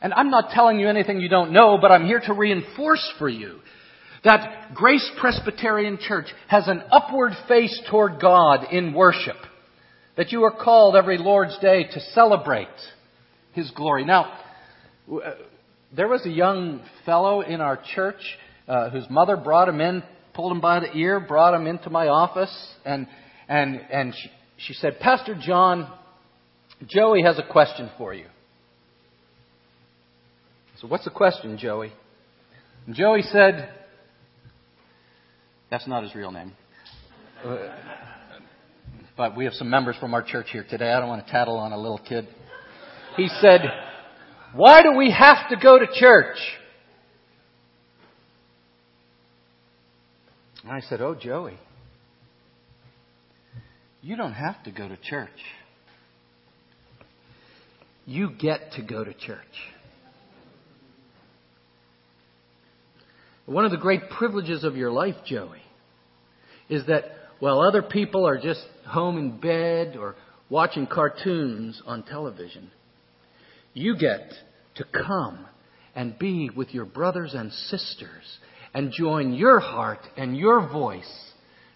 And 0.00 0.12
I'm 0.12 0.30
not 0.30 0.50
telling 0.50 0.78
you 0.78 0.88
anything 0.88 1.20
you 1.20 1.28
don't 1.28 1.52
know, 1.52 1.78
but 1.80 1.90
I'm 1.90 2.06
here 2.06 2.20
to 2.26 2.34
reinforce 2.34 3.12
for 3.18 3.28
you 3.28 3.60
that 4.24 4.74
Grace 4.74 5.08
Presbyterian 5.20 5.98
Church 6.00 6.26
has 6.48 6.66
an 6.66 6.82
upward 6.90 7.32
face 7.46 7.80
toward 7.88 8.20
God 8.20 8.72
in 8.72 8.92
worship. 8.92 9.36
That 10.16 10.32
you 10.32 10.42
are 10.44 10.50
called 10.50 10.96
every 10.96 11.18
Lord's 11.18 11.56
Day 11.58 11.84
to 11.84 12.00
celebrate 12.12 12.66
His 13.52 13.70
glory. 13.70 14.04
Now, 14.04 14.38
there 15.94 16.08
was 16.08 16.26
a 16.26 16.30
young 16.30 16.82
fellow 17.04 17.42
in 17.42 17.60
our 17.60 17.78
church 17.94 18.20
uh, 18.66 18.90
whose 18.90 19.06
mother 19.08 19.36
brought 19.36 19.68
him 19.68 19.80
in, 19.80 20.02
pulled 20.34 20.52
him 20.52 20.60
by 20.60 20.80
the 20.80 20.92
ear, 20.96 21.20
brought 21.20 21.54
him 21.54 21.66
into 21.66 21.90
my 21.90 22.08
office, 22.08 22.54
and 22.84 23.06
and 23.48 23.80
and 23.92 24.14
she, 24.14 24.30
she 24.58 24.72
said, 24.74 24.98
Pastor 24.98 25.38
John, 25.40 25.88
Joey 26.84 27.22
has 27.22 27.38
a 27.38 27.42
question 27.42 27.90
for 27.96 28.12
you. 28.12 28.26
So 30.80 30.86
what's 30.86 31.04
the 31.04 31.10
question, 31.10 31.56
Joey? 31.56 31.92
And 32.86 32.94
Joey 32.94 33.22
said, 33.22 33.70
that's 35.70 35.88
not 35.88 36.02
his 36.02 36.14
real 36.14 36.30
name. 36.30 36.52
Uh, 37.42 37.56
but 39.16 39.36
we 39.36 39.44
have 39.44 39.54
some 39.54 39.70
members 39.70 39.96
from 39.98 40.12
our 40.12 40.22
church 40.22 40.48
here 40.52 40.66
today. 40.68 40.92
I 40.92 41.00
don't 41.00 41.08
want 41.08 41.24
to 41.24 41.32
tattle 41.32 41.56
on 41.56 41.72
a 41.72 41.78
little 41.78 41.98
kid. 41.98 42.28
He 43.16 43.28
said, 43.40 43.62
why 44.54 44.82
do 44.82 44.92
we 44.92 45.10
have 45.10 45.48
to 45.50 45.56
go 45.56 45.78
to 45.78 45.86
church? 45.92 46.36
And 50.62 50.72
I 50.72 50.80
said, 50.80 51.00
Oh, 51.00 51.14
Joey, 51.14 51.58
you 54.02 54.16
don't 54.16 54.32
have 54.32 54.62
to 54.64 54.72
go 54.72 54.88
to 54.88 54.96
church. 54.96 55.30
You 58.06 58.30
get 58.30 58.72
to 58.76 58.82
go 58.82 59.04
to 59.04 59.12
church. 59.12 59.40
One 63.46 63.64
of 63.64 63.70
the 63.70 63.76
great 63.76 64.10
privileges 64.10 64.64
of 64.64 64.76
your 64.76 64.90
life, 64.90 65.16
Joey, 65.24 65.62
is 66.68 66.86
that 66.86 67.04
while 67.38 67.60
other 67.60 67.82
people 67.82 68.26
are 68.26 68.38
just 68.38 68.64
home 68.86 69.18
in 69.18 69.38
bed 69.38 69.96
or 69.96 70.16
watching 70.48 70.86
cartoons 70.86 71.82
on 71.86 72.02
television, 72.04 72.70
you 73.74 73.96
get 73.96 74.32
to 74.76 74.84
come 74.84 75.46
and 75.94 76.18
be 76.18 76.50
with 76.50 76.72
your 76.72 76.84
brothers 76.84 77.34
and 77.34 77.52
sisters 77.52 78.38
and 78.72 78.92
join 78.92 79.32
your 79.32 79.58
heart 79.58 80.00
and 80.16 80.36
your 80.36 80.68
voice 80.68 81.25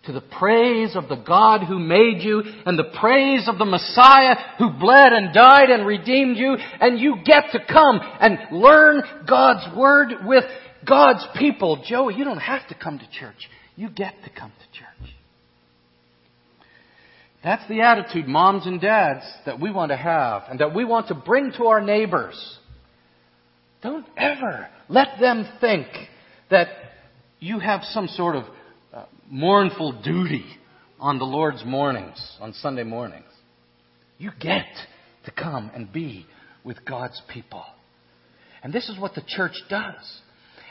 to 0.05 0.13
the 0.13 0.21
praise 0.21 0.97
of 0.97 1.09
the 1.09 1.23
God 1.27 1.65
who 1.65 1.79
made 1.79 2.23
you 2.23 2.43
and 2.65 2.79
the 2.79 2.91
praise 2.99 3.47
of 3.49 3.59
the 3.59 3.67
Messiah 3.67 4.35
who 4.59 4.71
bled 4.71 5.13
and 5.13 5.35
died 5.35 5.69
and 5.69 5.87
redeemed 5.87 6.39
you. 6.39 6.57
And 6.81 6.99
you 6.99 7.17
get 7.25 7.45
to 7.53 7.59
come 7.71 8.01
and 8.21 8.39
learn 8.51 9.03
God's 9.29 9.77
Word 9.77 10.13
with 10.25 10.45
God's 10.89 11.27
people. 11.37 11.83
Joey, 11.87 12.15
you 12.15 12.25
don't 12.25 12.39
have 12.39 12.67
to 12.69 12.75
come 12.75 12.99
to 12.99 13.11
church. 13.19 13.49
You 13.77 13.91
get 13.91 14.15
to 14.25 14.31
come 14.31 14.53
to 14.53 14.79
church. 14.79 15.15
That's 17.43 17.67
the 17.69 17.81
attitude, 17.83 18.27
moms 18.27 18.67
and 18.67 18.81
dads, 18.81 19.25
that 19.47 19.61
we 19.61 19.71
want 19.71 19.91
to 19.91 19.97
have 19.97 20.43
and 20.49 20.61
that 20.61 20.75
we 20.75 20.85
want 20.85 21.09
to 21.09 21.15
bring 21.15 21.53
to 21.53 21.67
our 21.67 21.81
neighbors. 21.81 22.59
Don't 23.83 24.07
ever 24.17 24.69
let 24.89 25.19
them 25.19 25.47
think 25.61 25.87
that 26.51 26.69
you 27.39 27.59
have 27.59 27.83
some 27.85 28.09
sort 28.09 28.37
of 28.37 28.45
mournful 29.31 30.03
duty 30.03 30.45
on 30.99 31.19
the 31.19 31.25
Lord's 31.25 31.65
mornings, 31.65 32.19
on 32.41 32.53
Sunday 32.53 32.83
mornings. 32.83 33.31
You 34.19 34.33
get 34.39 34.67
to 35.25 35.31
come 35.31 35.71
and 35.75 35.91
be 35.91 36.27
with 36.65 36.85
God's 36.85 37.21
people. 37.33 37.65
And 38.63 38.73
this 38.73 38.89
is 38.89 38.99
what 38.99 39.15
the 39.15 39.23
church 39.27 39.55
does. 39.71 40.21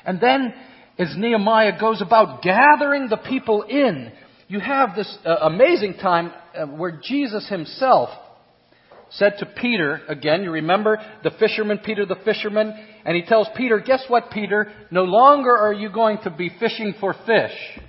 And 0.05 0.19
then, 0.19 0.53
as 0.99 1.15
Nehemiah 1.17 1.79
goes 1.79 2.01
about 2.01 2.43
gathering 2.43 3.07
the 3.09 3.17
people 3.17 3.63
in, 3.63 4.11
you 4.47 4.59
have 4.59 4.95
this 4.95 5.17
uh, 5.25 5.35
amazing 5.41 5.95
time 5.95 6.31
uh, 6.55 6.65
where 6.67 6.99
Jesus 7.03 7.47
himself 7.49 8.09
said 9.11 9.33
to 9.39 9.45
Peter, 9.45 10.01
again, 10.07 10.43
you 10.43 10.51
remember 10.51 10.99
the 11.23 11.31
fisherman, 11.39 11.79
Peter 11.83 12.05
the 12.05 12.17
fisherman, 12.23 12.73
and 13.05 13.15
he 13.15 13.23
tells 13.23 13.47
Peter, 13.55 13.79
guess 13.79 14.03
what, 14.07 14.29
Peter? 14.31 14.71
No 14.91 15.05
longer 15.05 15.55
are 15.55 15.73
you 15.73 15.89
going 15.89 16.19
to 16.23 16.29
be 16.29 16.51
fishing 16.59 16.93
for 16.99 17.15
fish. 17.25 17.79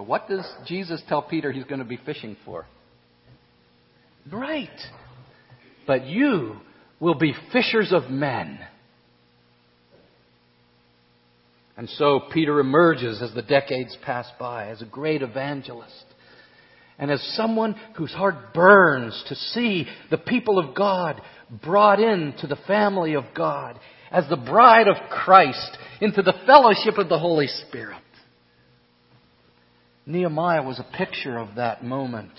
But 0.00 0.06
what 0.06 0.28
does 0.30 0.50
Jesus 0.64 1.02
tell 1.10 1.20
Peter 1.20 1.52
he's 1.52 1.64
going 1.64 1.80
to 1.80 1.84
be 1.84 1.98
fishing 1.98 2.34
for? 2.46 2.64
Right. 4.32 4.70
But 5.86 6.06
you 6.06 6.56
will 7.00 7.16
be 7.16 7.34
fishers 7.52 7.92
of 7.92 8.08
men. 8.08 8.58
And 11.76 11.86
so 11.90 12.22
Peter 12.32 12.60
emerges 12.60 13.20
as 13.20 13.34
the 13.34 13.42
decades 13.42 13.94
pass 14.02 14.26
by 14.38 14.68
as 14.68 14.80
a 14.80 14.86
great 14.86 15.20
evangelist. 15.20 16.06
And 16.98 17.10
as 17.10 17.22
someone 17.36 17.76
whose 17.98 18.12
heart 18.12 18.54
burns 18.54 19.22
to 19.28 19.34
see 19.34 19.86
the 20.10 20.16
people 20.16 20.58
of 20.58 20.74
God 20.74 21.20
brought 21.62 22.00
into 22.00 22.46
the 22.46 22.58
family 22.66 23.16
of 23.16 23.24
God, 23.36 23.78
as 24.10 24.26
the 24.30 24.36
bride 24.38 24.88
of 24.88 24.96
Christ, 25.10 25.76
into 26.00 26.22
the 26.22 26.40
fellowship 26.46 26.96
of 26.96 27.10
the 27.10 27.18
Holy 27.18 27.48
Spirit. 27.68 27.98
Nehemiah 30.06 30.62
was 30.62 30.80
a 30.80 30.96
picture 30.96 31.38
of 31.38 31.56
that 31.56 31.84
moment 31.84 32.32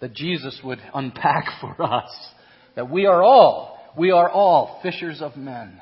that 0.00 0.14
Jesus 0.14 0.60
would 0.62 0.80
unpack 0.92 1.46
for 1.60 1.82
us. 1.82 2.10
That 2.76 2.90
we 2.90 3.06
are 3.06 3.22
all, 3.22 3.78
we 3.96 4.10
are 4.10 4.28
all 4.28 4.80
fishers 4.82 5.22
of 5.22 5.36
men. 5.36 5.80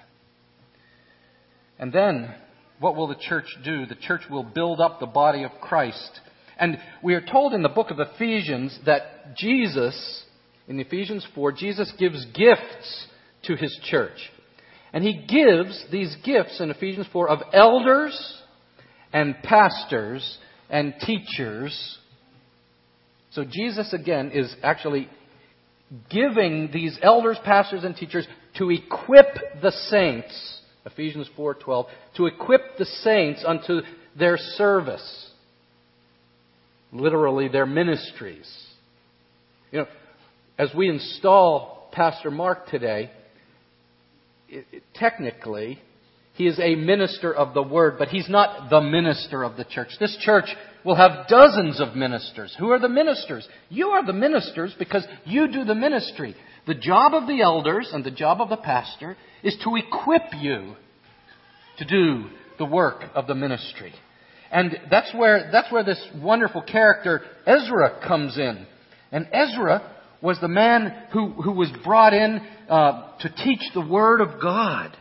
And 1.79 1.93
then, 1.93 2.35
what 2.79 2.97
will 2.97 3.09
the 3.09 3.17
church 3.17 3.47
do? 3.65 3.87
The 3.87 3.97
church 3.97 4.23
will 4.31 4.45
build 4.45 4.81
up 4.81 5.01
the 5.01 5.07
body 5.07 5.43
of 5.45 5.51
Christ. 5.61 6.21
And 6.59 6.79
we 7.03 7.15
are 7.15 7.25
told 7.25 7.55
in 7.55 7.63
the 7.63 7.69
book 7.69 7.91
of 7.91 7.99
Ephesians 7.99 8.79
that 8.87 9.37
Jesus, 9.37 10.25
in 10.69 10.79
Ephesians 10.79 11.27
4, 11.35 11.53
Jesus 11.53 11.93
gives 11.99 12.25
gifts 12.27 13.07
to 13.45 13.57
his 13.57 13.77
church. 13.85 14.19
And 14.93 15.03
he 15.03 15.27
gives 15.27 15.85
these 15.91 16.15
gifts 16.25 16.61
in 16.61 16.71
Ephesians 16.71 17.07
4 17.13 17.29
of 17.31 17.39
elders 17.53 18.43
and 19.13 19.35
pastors 19.43 20.39
and 20.73 20.95
teachers. 21.05 21.99
So 23.33 23.45
Jesus 23.45 23.93
again 23.93 24.33
is 24.33 24.53
actually 24.63 25.09
giving 26.11 26.71
these 26.73 26.99
elders, 27.03 27.37
pastors, 27.45 27.85
and 27.85 27.95
teachers 27.95 28.27
to 28.57 28.71
equip 28.71 29.61
the 29.61 29.71
saints, 29.71 30.61
Ephesians 30.87 31.29
4:12, 31.37 31.87
to 32.17 32.27
equip 32.27 32.79
the 32.79 32.87
saints 32.87 33.45
unto 33.47 33.83
their 34.17 34.39
service. 34.39 35.31
Literally 36.91 37.49
their 37.49 37.67
ministries. 37.67 38.51
You 39.71 39.81
know, 39.81 39.87
as 40.59 40.75
we 40.75 40.89
install 40.89 41.89
Pastor 41.93 42.31
Mark 42.31 42.69
today, 42.69 43.11
it, 44.49 44.67
it, 44.73 44.83
technically, 44.95 45.81
he 46.35 46.47
is 46.47 46.59
a 46.59 46.75
minister 46.75 47.33
of 47.33 47.53
the 47.53 47.63
word, 47.63 47.97
but 47.99 48.09
he's 48.09 48.29
not 48.29 48.71
the 48.71 48.81
minister 48.81 49.43
of 49.43 49.57
the 49.57 49.65
church. 49.65 49.89
This 50.01 50.17
church 50.21 50.47
will 50.85 50.95
have 50.95 51.29
dozens 51.29 51.81
of 51.81 51.95
ministers. 51.95 52.55
Who 52.59 52.71
are 52.71 52.79
the 52.79 52.89
ministers? 52.89 53.47
You 53.69 53.89
are 53.89 54.05
the 54.05 54.15
ministers 54.15 54.75
because 54.79 55.07
you 55.25 55.47
do 55.53 55.65
the 55.65 55.75
ministry. 55.75 56.35
The 56.67 56.75
job 56.75 57.13
of 57.15 57.27
the 57.27 57.43
elders 57.43 57.91
and 57.93 58.03
the 58.03 58.11
job 58.11 58.41
of 58.41 58.49
the 58.49 58.57
pastor 58.57 59.17
is 59.43 59.57
to 59.65 59.77
equip 59.77 60.23
you 60.41 60.75
to 61.79 61.85
do 61.85 62.25
the 62.59 62.65
work 62.65 63.05
of 63.15 63.27
the 63.27 63.35
ministry. 63.35 63.93
And 64.51 64.77
that's 64.91 65.13
where, 65.15 65.51
that's 65.53 65.71
where 65.71 65.85
this 65.85 66.03
wonderful 66.17 66.63
character 66.63 67.23
Ezra 67.47 68.01
comes 68.07 68.39
in. 68.39 68.67
And 69.11 69.27
Ezra 69.33 69.91
was 70.23 70.39
the 70.41 70.49
man 70.49 71.09
who, 71.13 71.31
who 71.31 71.53
was 71.53 71.71
brought 71.85 72.15
in 72.15 72.41
uh, 72.69 73.19
to 73.19 73.29
teach 73.29 73.61
the 73.75 73.87
Word 73.87 74.21
of 74.21 74.41
God. 74.41 74.97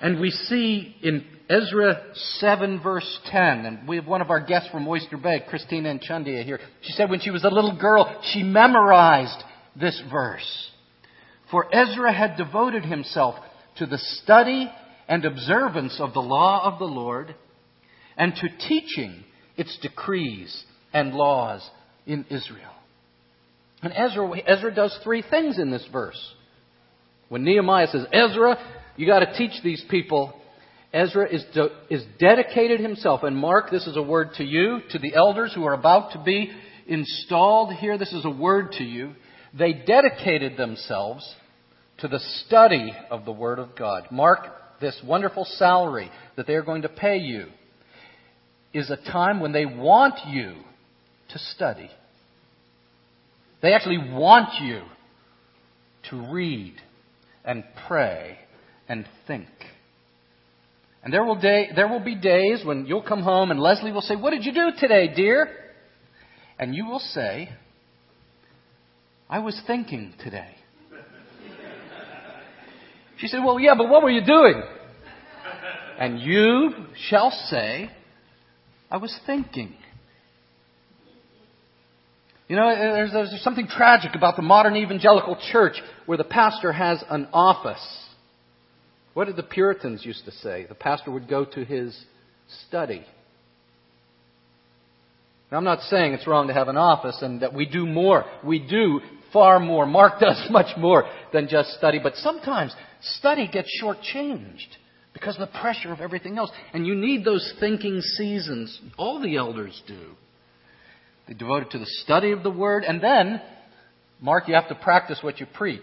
And 0.00 0.20
we 0.20 0.30
see 0.30 0.94
in 1.02 1.24
Ezra 1.48 2.02
7 2.38 2.80
verse 2.82 3.18
10, 3.26 3.66
and 3.66 3.88
we 3.88 3.96
have 3.96 4.06
one 4.06 4.20
of 4.20 4.30
our 4.30 4.40
guests 4.40 4.68
from 4.70 4.86
Oyster 4.86 5.16
Bay, 5.16 5.42
Christina 5.48 5.92
Enchandia 5.92 6.44
here. 6.44 6.60
She 6.82 6.92
said 6.92 7.10
when 7.10 7.20
she 7.20 7.30
was 7.30 7.44
a 7.44 7.48
little 7.48 7.76
girl, 7.76 8.20
she 8.32 8.42
memorized 8.42 9.42
this 9.78 10.00
verse. 10.10 10.70
For 11.50 11.74
Ezra 11.74 12.12
had 12.12 12.36
devoted 12.36 12.84
himself 12.84 13.36
to 13.78 13.86
the 13.86 13.98
study 13.98 14.70
and 15.08 15.24
observance 15.24 15.98
of 15.98 16.12
the 16.12 16.20
law 16.20 16.70
of 16.70 16.78
the 16.78 16.84
Lord 16.84 17.34
and 18.16 18.34
to 18.34 18.48
teaching 18.68 19.24
its 19.56 19.76
decrees 19.80 20.64
and 20.92 21.14
laws 21.14 21.68
in 22.06 22.26
Israel. 22.30 22.72
And 23.82 23.92
Ezra, 23.96 24.30
Ezra 24.46 24.74
does 24.74 24.98
three 25.02 25.22
things 25.28 25.58
in 25.58 25.70
this 25.70 25.86
verse. 25.90 26.20
When 27.28 27.44
Nehemiah 27.44 27.86
says, 27.88 28.06
Ezra, 28.12 28.58
you 28.98 29.06
got 29.06 29.20
to 29.20 29.38
teach 29.38 29.62
these 29.62 29.82
people. 29.88 30.34
Ezra 30.92 31.32
is, 31.32 31.44
de- 31.54 31.70
is 31.88 32.04
dedicated 32.18 32.80
himself. 32.80 33.22
And 33.22 33.36
Mark, 33.36 33.70
this 33.70 33.86
is 33.86 33.96
a 33.96 34.02
word 34.02 34.30
to 34.38 34.44
you, 34.44 34.80
to 34.90 34.98
the 34.98 35.14
elders 35.14 35.52
who 35.54 35.64
are 35.64 35.72
about 35.72 36.12
to 36.12 36.22
be 36.22 36.50
installed 36.86 37.72
here. 37.74 37.96
This 37.96 38.12
is 38.12 38.24
a 38.24 38.30
word 38.30 38.72
to 38.72 38.84
you. 38.84 39.12
They 39.56 39.72
dedicated 39.72 40.56
themselves 40.56 41.24
to 41.98 42.08
the 42.08 42.18
study 42.46 42.92
of 43.10 43.24
the 43.24 43.32
Word 43.32 43.60
of 43.60 43.76
God. 43.76 44.08
Mark, 44.10 44.40
this 44.80 45.00
wonderful 45.06 45.44
salary 45.44 46.10
that 46.36 46.48
they 46.48 46.54
are 46.54 46.62
going 46.62 46.82
to 46.82 46.88
pay 46.88 47.18
you 47.18 47.46
is 48.74 48.90
a 48.90 48.96
time 48.96 49.38
when 49.38 49.52
they 49.52 49.64
want 49.64 50.14
you 50.26 50.54
to 51.30 51.38
study. 51.54 51.88
They 53.62 53.74
actually 53.74 54.10
want 54.12 54.60
you 54.60 54.82
to 56.10 56.32
read 56.32 56.74
and 57.44 57.62
pray 57.86 58.38
and 58.88 59.06
think. 59.26 59.48
And 61.02 61.12
there 61.12 61.24
will, 61.24 61.36
day, 61.36 61.68
there 61.74 61.88
will 61.88 62.04
be 62.04 62.14
days 62.14 62.62
when 62.64 62.86
you'll 62.86 63.02
come 63.02 63.22
home 63.22 63.50
and 63.50 63.60
Leslie 63.60 63.92
will 63.92 64.00
say, 64.00 64.16
What 64.16 64.30
did 64.30 64.44
you 64.44 64.52
do 64.52 64.70
today, 64.78 65.12
dear? 65.14 65.48
And 66.58 66.74
you 66.74 66.86
will 66.86 66.98
say, 66.98 67.50
I 69.30 69.38
was 69.38 69.60
thinking 69.66 70.14
today. 70.22 70.54
She 73.18 73.28
said, 73.28 73.40
Well, 73.44 73.60
yeah, 73.60 73.74
but 73.76 73.88
what 73.88 74.02
were 74.02 74.10
you 74.10 74.24
doing? 74.24 74.62
And 75.98 76.20
you 76.20 76.70
shall 77.08 77.30
say, 77.30 77.90
I 78.90 78.96
was 78.96 79.16
thinking. 79.26 79.74
You 82.48 82.56
know, 82.56 82.74
there's, 82.74 83.12
there's 83.12 83.42
something 83.42 83.66
tragic 83.66 84.14
about 84.14 84.36
the 84.36 84.42
modern 84.42 84.74
evangelical 84.76 85.36
church 85.52 85.74
where 86.06 86.16
the 86.16 86.24
pastor 86.24 86.72
has 86.72 87.02
an 87.10 87.28
office 87.32 88.07
what 89.18 89.26
did 89.26 89.34
the 89.34 89.42
Puritans 89.42 90.06
used 90.06 90.24
to 90.26 90.30
say? 90.30 90.64
The 90.68 90.76
pastor 90.76 91.10
would 91.10 91.26
go 91.26 91.44
to 91.44 91.64
his 91.64 92.04
study. 92.68 93.04
Now, 95.50 95.58
I'm 95.58 95.64
not 95.64 95.80
saying 95.80 96.12
it's 96.12 96.28
wrong 96.28 96.46
to 96.46 96.54
have 96.54 96.68
an 96.68 96.76
office 96.76 97.18
and 97.20 97.42
that 97.42 97.52
we 97.52 97.66
do 97.66 97.84
more. 97.84 98.24
We 98.44 98.60
do 98.60 99.00
far 99.32 99.58
more. 99.58 99.86
Mark 99.86 100.20
does 100.20 100.46
much 100.50 100.78
more 100.78 101.02
than 101.32 101.48
just 101.48 101.70
study. 101.70 101.98
But 102.00 102.14
sometimes 102.14 102.72
study 103.16 103.48
gets 103.52 103.68
shortchanged 103.82 104.68
because 105.12 105.34
of 105.34 105.40
the 105.40 105.58
pressure 105.60 105.92
of 105.92 106.00
everything 106.00 106.38
else. 106.38 106.52
And 106.72 106.86
you 106.86 106.94
need 106.94 107.24
those 107.24 107.54
thinking 107.58 108.00
seasons. 108.00 108.80
All 108.96 109.20
the 109.20 109.34
elders 109.34 109.82
do. 109.88 110.12
They 111.26 111.34
devote 111.34 111.64
it 111.64 111.70
to 111.72 111.80
the 111.80 111.90
study 112.04 112.30
of 112.30 112.44
the 112.44 112.50
Word. 112.50 112.84
And 112.84 113.02
then, 113.02 113.42
Mark, 114.20 114.46
you 114.46 114.54
have 114.54 114.68
to 114.68 114.76
practice 114.76 115.18
what 115.22 115.40
you 115.40 115.46
preach. 115.52 115.82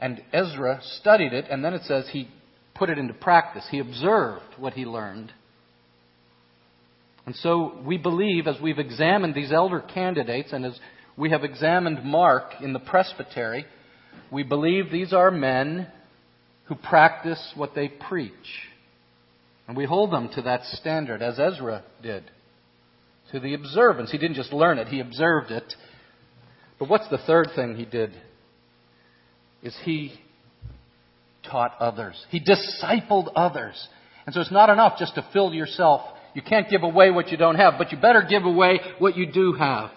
And 0.00 0.22
Ezra 0.32 0.80
studied 0.82 1.34
it, 1.34 1.44
and 1.50 1.62
then 1.64 1.74
it 1.74 1.82
says 1.84 2.08
he 2.10 2.28
put 2.74 2.88
it 2.88 2.98
into 2.98 3.12
practice. 3.12 3.66
He 3.70 3.78
observed 3.78 4.54
what 4.58 4.72
he 4.72 4.86
learned. 4.86 5.32
And 7.26 7.36
so 7.36 7.78
we 7.84 7.98
believe, 7.98 8.46
as 8.46 8.56
we've 8.60 8.78
examined 8.78 9.34
these 9.34 9.52
elder 9.52 9.80
candidates, 9.80 10.52
and 10.52 10.64
as 10.64 10.78
we 11.16 11.30
have 11.30 11.44
examined 11.44 12.02
Mark 12.02 12.54
in 12.62 12.72
the 12.72 12.78
presbytery, 12.78 13.66
we 14.32 14.42
believe 14.42 14.90
these 14.90 15.12
are 15.12 15.30
men 15.30 15.86
who 16.64 16.74
practice 16.74 17.52
what 17.54 17.74
they 17.74 17.88
preach. 17.88 18.32
And 19.68 19.76
we 19.76 19.84
hold 19.84 20.12
them 20.12 20.30
to 20.34 20.42
that 20.42 20.64
standard, 20.64 21.20
as 21.20 21.38
Ezra 21.38 21.84
did, 22.02 22.24
to 23.32 23.38
the 23.38 23.54
observance. 23.54 24.10
He 24.10 24.18
didn't 24.18 24.36
just 24.36 24.52
learn 24.52 24.78
it, 24.78 24.88
he 24.88 25.00
observed 25.00 25.50
it. 25.50 25.74
But 26.78 26.88
what's 26.88 27.08
the 27.10 27.18
third 27.18 27.48
thing 27.54 27.76
he 27.76 27.84
did? 27.84 28.12
Is 29.62 29.76
he 29.84 30.12
taught 31.48 31.74
others. 31.80 32.22
He 32.30 32.40
discipled 32.40 33.32
others. 33.34 33.88
And 34.26 34.34
so 34.34 34.40
it's 34.40 34.52
not 34.52 34.70
enough 34.70 34.98
just 34.98 35.14
to 35.14 35.26
fill 35.32 35.52
yourself. 35.52 36.02
You 36.34 36.42
can't 36.42 36.68
give 36.68 36.82
away 36.82 37.10
what 37.10 37.28
you 37.28 37.36
don't 37.36 37.56
have, 37.56 37.74
but 37.78 37.92
you 37.92 37.98
better 37.98 38.24
give 38.28 38.44
away 38.44 38.80
what 38.98 39.16
you 39.16 39.30
do 39.30 39.52
have. 39.54 39.90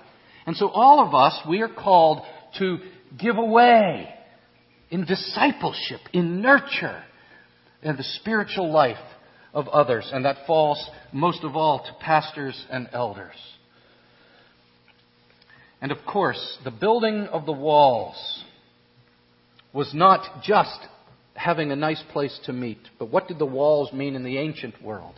And 0.46 0.56
so 0.56 0.70
all 0.70 1.06
of 1.06 1.14
us, 1.14 1.38
we 1.48 1.62
are 1.62 1.70
called 1.70 2.22
to 2.60 2.80
give 3.18 3.38
away 3.38 4.10
in 4.90 5.06
discipleship, 5.06 6.02
in 6.12 6.42
nurture, 6.42 7.04
in 7.82 7.96
the 7.96 8.04
spiritual 8.04 8.72
life 8.72 8.98
of 9.54 9.68
others. 9.68 10.10
And 10.12 10.26
that 10.26 10.46
falls 10.48 10.84
most 11.12 11.44
of 11.44 11.56
all 11.56 11.80
to 11.80 12.04
pastors 12.04 12.66
and 12.70 12.90
elders. 12.92 13.36
And 15.82 15.92
of 15.92 15.98
course, 16.08 16.58
the 16.64 16.72
building 16.72 17.28
of 17.32 17.46
the 17.46 17.52
walls 17.52 18.44
was 19.74 19.92
not 19.94 20.44
just 20.44 20.80
having 21.34 21.72
a 21.72 21.76
nice 21.76 22.02
place 22.12 22.40
to 22.46 22.54
meet, 22.54 22.80
but 23.00 23.10
what 23.10 23.28
did 23.28 23.40
the 23.40 23.46
walls 23.46 23.92
mean 23.92 24.16
in 24.16 24.24
the 24.24 24.38
ancient 24.38 24.82
world? 24.82 25.16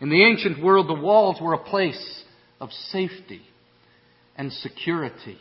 In 0.00 0.10
the 0.10 0.24
ancient 0.24 0.62
world, 0.62 0.88
the 0.88 1.00
walls 1.00 1.40
were 1.40 1.54
a 1.54 1.64
place 1.64 2.22
of 2.60 2.70
safety 2.90 3.42
and 4.36 4.52
security. 4.52 5.38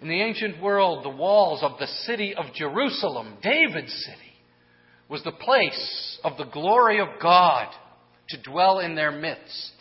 In 0.00 0.08
the 0.08 0.20
ancient 0.20 0.62
world, 0.62 1.04
the 1.04 1.08
walls 1.08 1.62
of 1.62 1.78
the 1.78 1.86
city 1.86 2.34
of 2.34 2.54
Jerusalem, 2.54 3.38
David's 3.42 3.92
city, 4.04 4.20
was 5.08 5.22
the 5.24 5.32
place 5.32 6.18
of 6.22 6.36
the 6.36 6.44
glory 6.44 7.00
of 7.00 7.08
God 7.20 7.68
to 8.28 8.42
dwell 8.42 8.78
in 8.78 8.94
their 8.94 9.10
midst. 9.10 9.72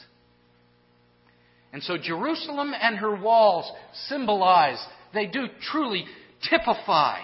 And 1.71 1.83
so 1.83 1.97
Jerusalem 1.97 2.73
and 2.79 2.97
her 2.97 3.15
walls 3.15 3.71
symbolize 4.07 4.83
they 5.13 5.28
do 5.28 5.47
truly 5.71 6.06
typify 6.49 7.19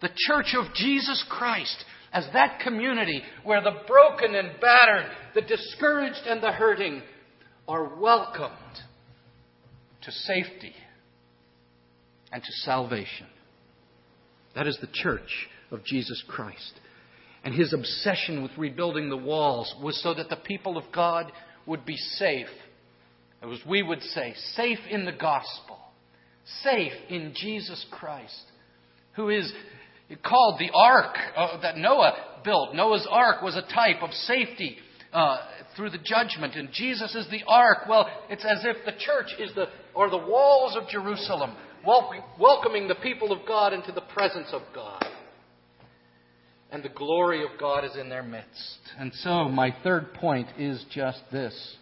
the 0.00 0.10
church 0.28 0.54
of 0.56 0.74
Jesus 0.74 1.24
Christ, 1.28 1.84
as 2.12 2.26
that 2.32 2.60
community 2.60 3.22
where 3.44 3.62
the 3.62 3.82
broken 3.86 4.34
and 4.34 4.60
battered, 4.60 5.10
the 5.34 5.42
discouraged 5.42 6.26
and 6.26 6.42
the 6.42 6.52
hurting 6.52 7.02
are 7.66 7.96
welcomed 7.96 8.52
to 10.02 10.12
safety 10.12 10.72
and 12.32 12.42
to 12.42 12.52
salvation. 12.64 13.26
That 14.54 14.66
is 14.66 14.78
the 14.80 14.88
church 14.92 15.48
of 15.70 15.84
Jesus 15.84 16.22
Christ. 16.28 16.80
And 17.44 17.54
his 17.54 17.72
obsession 17.72 18.42
with 18.42 18.52
rebuilding 18.56 19.10
the 19.10 19.16
walls 19.16 19.74
was 19.82 20.02
so 20.02 20.14
that 20.14 20.28
the 20.28 20.36
people 20.36 20.76
of 20.76 20.84
God 20.92 21.30
would 21.66 21.84
be 21.84 21.96
safe. 21.96 22.48
As 23.42 23.60
we 23.68 23.82
would 23.82 24.02
say, 24.02 24.34
safe 24.54 24.80
in 24.90 25.04
the 25.04 25.12
gospel, 25.12 25.77
safe 26.62 26.92
in 27.08 27.32
Jesus 27.34 27.84
Christ, 27.90 28.44
who 29.14 29.28
is 29.28 29.52
called 30.24 30.58
the 30.58 30.70
ark 30.74 31.16
uh, 31.36 31.60
that 31.60 31.76
Noah 31.76 32.14
built. 32.44 32.74
Noah's 32.74 33.06
ark 33.10 33.42
was 33.42 33.56
a 33.56 33.74
type 33.74 34.02
of 34.02 34.10
safety 34.12 34.76
uh, 35.12 35.38
through 35.76 35.90
the 35.90 35.98
judgment, 35.98 36.54
and 36.54 36.70
Jesus 36.72 37.14
is 37.14 37.26
the 37.30 37.42
ark. 37.46 37.78
Well, 37.88 38.08
it's 38.28 38.44
as 38.44 38.64
if 38.64 38.84
the 38.84 38.92
church 38.92 39.34
is 39.38 39.54
the, 39.54 39.66
or 39.94 40.10
the 40.10 40.18
walls 40.18 40.76
of 40.76 40.88
Jerusalem, 40.88 41.56
welcoming 42.38 42.88
the 42.88 42.96
people 42.96 43.32
of 43.32 43.46
God 43.46 43.72
into 43.72 43.92
the 43.92 44.00
presence 44.00 44.48
of 44.52 44.62
God. 44.74 45.04
And 46.70 46.82
the 46.82 46.90
glory 46.90 47.42
of 47.42 47.58
God 47.58 47.84
is 47.84 47.96
in 47.96 48.10
their 48.10 48.22
midst. 48.22 48.78
And 48.98 49.12
so, 49.14 49.48
my 49.48 49.74
third 49.82 50.12
point 50.12 50.48
is 50.58 50.84
just 50.90 51.22
this 51.32 51.76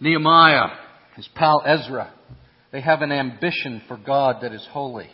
Nehemiah, 0.00 0.76
his 1.16 1.28
pal 1.34 1.62
Ezra, 1.64 2.12
they 2.72 2.80
have 2.80 3.02
an 3.02 3.12
ambition 3.12 3.82
for 3.86 3.96
God 3.96 4.38
that 4.42 4.52
is 4.52 4.66
holy. 4.70 5.10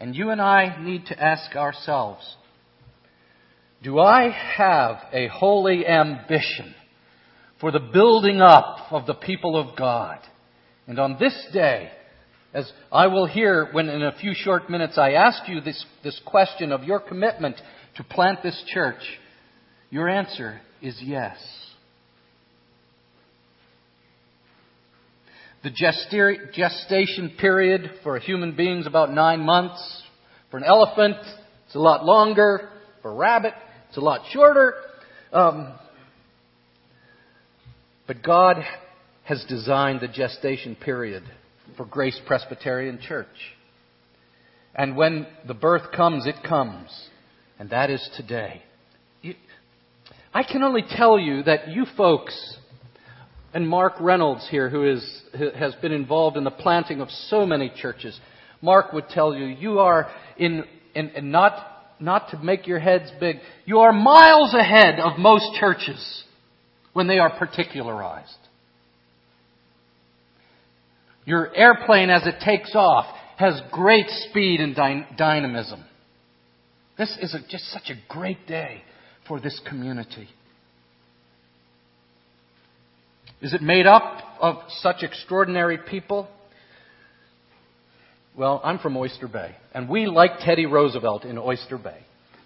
And 0.00 0.14
you 0.14 0.30
and 0.30 0.40
I 0.40 0.82
need 0.82 1.06
to 1.06 1.22
ask 1.22 1.54
ourselves 1.56 2.36
do 3.82 3.98
I 4.00 4.30
have 4.56 4.96
a 5.12 5.28
holy 5.28 5.86
ambition 5.86 6.74
for 7.60 7.70
the 7.70 7.80
building 7.80 8.40
up 8.40 8.78
of 8.90 9.06
the 9.06 9.14
people 9.14 9.58
of 9.58 9.76
God? 9.76 10.18
And 10.86 10.98
on 10.98 11.18
this 11.20 11.34
day, 11.52 11.90
as 12.54 12.70
I 12.90 13.08
will 13.08 13.26
hear 13.26 13.68
when 13.72 13.90
in 13.90 14.02
a 14.02 14.16
few 14.16 14.32
short 14.34 14.70
minutes 14.70 14.96
I 14.96 15.12
ask 15.12 15.46
you 15.48 15.60
this, 15.60 15.84
this 16.02 16.18
question 16.24 16.72
of 16.72 16.84
your 16.84 16.98
commitment 16.98 17.56
to 17.96 18.04
plant 18.04 18.42
this 18.42 18.62
church, 18.72 19.02
your 19.90 20.08
answer 20.08 20.60
is 20.80 20.98
yes. 21.02 21.36
The 25.64 25.70
gestation 25.70 27.32
period 27.40 27.90
for 28.02 28.18
a 28.18 28.20
human 28.20 28.54
being 28.54 28.80
is 28.80 28.86
about 28.86 29.10
nine 29.10 29.40
months. 29.40 30.02
For 30.50 30.58
an 30.58 30.64
elephant, 30.64 31.16
it's 31.64 31.74
a 31.74 31.78
lot 31.78 32.04
longer. 32.04 32.68
For 33.00 33.12
a 33.12 33.14
rabbit, 33.14 33.54
it's 33.88 33.96
a 33.96 34.02
lot 34.02 34.20
shorter. 34.30 34.74
Um, 35.32 35.72
but 38.06 38.22
God 38.22 38.58
has 39.22 39.42
designed 39.48 40.02
the 40.02 40.08
gestation 40.08 40.76
period 40.76 41.22
for 41.78 41.86
Grace 41.86 42.20
Presbyterian 42.26 42.98
Church. 43.00 43.26
And 44.74 44.98
when 44.98 45.26
the 45.48 45.54
birth 45.54 45.92
comes, 45.96 46.26
it 46.26 46.46
comes. 46.46 46.90
And 47.58 47.70
that 47.70 47.88
is 47.88 48.06
today. 48.18 48.62
I 50.34 50.42
can 50.42 50.62
only 50.62 50.84
tell 50.86 51.18
you 51.18 51.42
that 51.44 51.68
you 51.68 51.86
folks 51.96 52.58
and 53.54 53.68
Mark 53.68 53.94
Reynolds 54.00 54.46
here, 54.50 54.68
who 54.68 54.84
is, 54.84 55.22
has 55.56 55.74
been 55.76 55.92
involved 55.92 56.36
in 56.36 56.42
the 56.42 56.50
planting 56.50 57.00
of 57.00 57.08
so 57.28 57.46
many 57.46 57.72
churches, 57.80 58.18
Mark 58.60 58.92
would 58.92 59.08
tell 59.08 59.32
you, 59.32 59.44
you 59.44 59.78
are 59.78 60.10
in, 60.36 60.64
in, 60.94 61.10
in 61.10 61.30
not, 61.30 61.54
not 62.00 62.30
to 62.30 62.38
make 62.38 62.66
your 62.66 62.80
heads 62.80 63.10
big, 63.20 63.36
you 63.64 63.78
are 63.78 63.92
miles 63.92 64.54
ahead 64.54 64.98
of 64.98 65.18
most 65.18 65.54
churches 65.60 66.24
when 66.94 67.06
they 67.06 67.20
are 67.20 67.30
particularized. 67.30 68.34
Your 71.24 71.54
airplane, 71.54 72.10
as 72.10 72.26
it 72.26 72.42
takes 72.44 72.74
off, 72.74 73.06
has 73.36 73.60
great 73.70 74.08
speed 74.28 74.60
and 74.60 74.74
dy- 74.74 75.06
dynamism. 75.16 75.84
This 76.98 77.16
is 77.20 77.34
a, 77.34 77.38
just 77.48 77.70
such 77.70 77.88
a 77.90 78.12
great 78.12 78.46
day 78.48 78.82
for 79.28 79.40
this 79.40 79.60
community. 79.68 80.28
Is 83.44 83.52
it 83.52 83.60
made 83.60 83.86
up 83.86 84.22
of 84.40 84.56
such 84.78 85.02
extraordinary 85.02 85.76
people? 85.76 86.30
Well, 88.34 88.58
I'm 88.64 88.78
from 88.78 88.96
Oyster 88.96 89.28
Bay, 89.28 89.54
and 89.74 89.86
we 89.86 90.06
like 90.06 90.38
Teddy 90.40 90.64
Roosevelt 90.64 91.26
in 91.26 91.36
Oyster 91.36 91.76
Bay. 91.76 91.98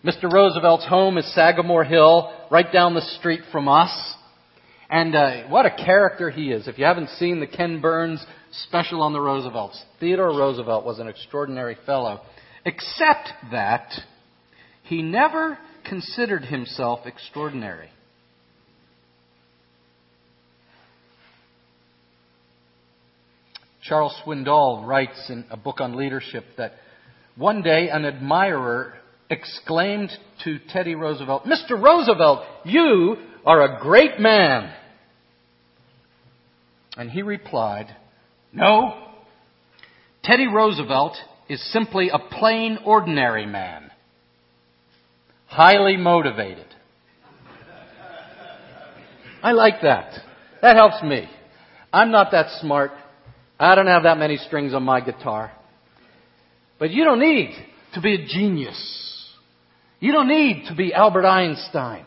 Mr. 0.04 0.24
Roosevelt's 0.24 0.88
home 0.88 1.16
is 1.16 1.32
Sagamore 1.36 1.84
Hill, 1.84 2.36
right 2.50 2.66
down 2.72 2.94
the 2.94 3.16
street 3.20 3.42
from 3.52 3.68
us. 3.68 4.16
And 4.90 5.14
uh, 5.14 5.46
what 5.46 5.66
a 5.66 5.70
character 5.70 6.30
he 6.30 6.50
is. 6.50 6.66
If 6.66 6.78
you 6.78 6.84
haven't 6.84 7.10
seen 7.10 7.38
the 7.38 7.46
Ken 7.46 7.80
Burns 7.80 8.26
special 8.64 9.00
on 9.00 9.12
the 9.12 9.20
Roosevelts, 9.20 9.80
Theodore 10.00 10.36
Roosevelt 10.36 10.84
was 10.84 10.98
an 10.98 11.06
extraordinary 11.06 11.76
fellow, 11.86 12.22
except 12.64 13.28
that 13.52 13.88
he 14.82 15.02
never 15.02 15.58
considered 15.84 16.44
himself 16.44 17.06
extraordinary. 17.06 17.90
Charles 23.88 24.14
Swindoll 24.24 24.86
writes 24.86 25.30
in 25.30 25.46
a 25.50 25.56
book 25.56 25.80
on 25.80 25.96
leadership 25.96 26.44
that 26.58 26.72
one 27.36 27.62
day 27.62 27.88
an 27.88 28.04
admirer 28.04 28.94
exclaimed 29.30 30.10
to 30.44 30.58
Teddy 30.68 30.94
Roosevelt, 30.94 31.44
Mr. 31.44 31.80
Roosevelt, 31.80 32.44
you 32.64 33.16
are 33.46 33.62
a 33.62 33.80
great 33.80 34.20
man. 34.20 34.72
And 36.96 37.10
he 37.10 37.22
replied, 37.22 37.86
No, 38.52 39.06
Teddy 40.22 40.48
Roosevelt 40.48 41.16
is 41.48 41.72
simply 41.72 42.10
a 42.10 42.18
plain, 42.18 42.78
ordinary 42.84 43.46
man, 43.46 43.90
highly 45.46 45.96
motivated. 45.96 46.66
I 49.42 49.52
like 49.52 49.80
that. 49.82 50.12
That 50.60 50.76
helps 50.76 51.02
me. 51.02 51.26
I'm 51.90 52.10
not 52.10 52.32
that 52.32 52.60
smart. 52.60 52.90
I 53.58 53.74
don't 53.74 53.86
have 53.86 54.04
that 54.04 54.18
many 54.18 54.36
strings 54.36 54.74
on 54.74 54.84
my 54.84 55.00
guitar. 55.00 55.52
But 56.78 56.90
you 56.90 57.04
don't 57.04 57.20
need 57.20 57.54
to 57.94 58.00
be 58.00 58.14
a 58.14 58.26
genius. 58.26 58.78
You 60.00 60.12
don't 60.12 60.28
need 60.28 60.66
to 60.68 60.74
be 60.76 60.94
Albert 60.94 61.26
Einstein 61.26 62.04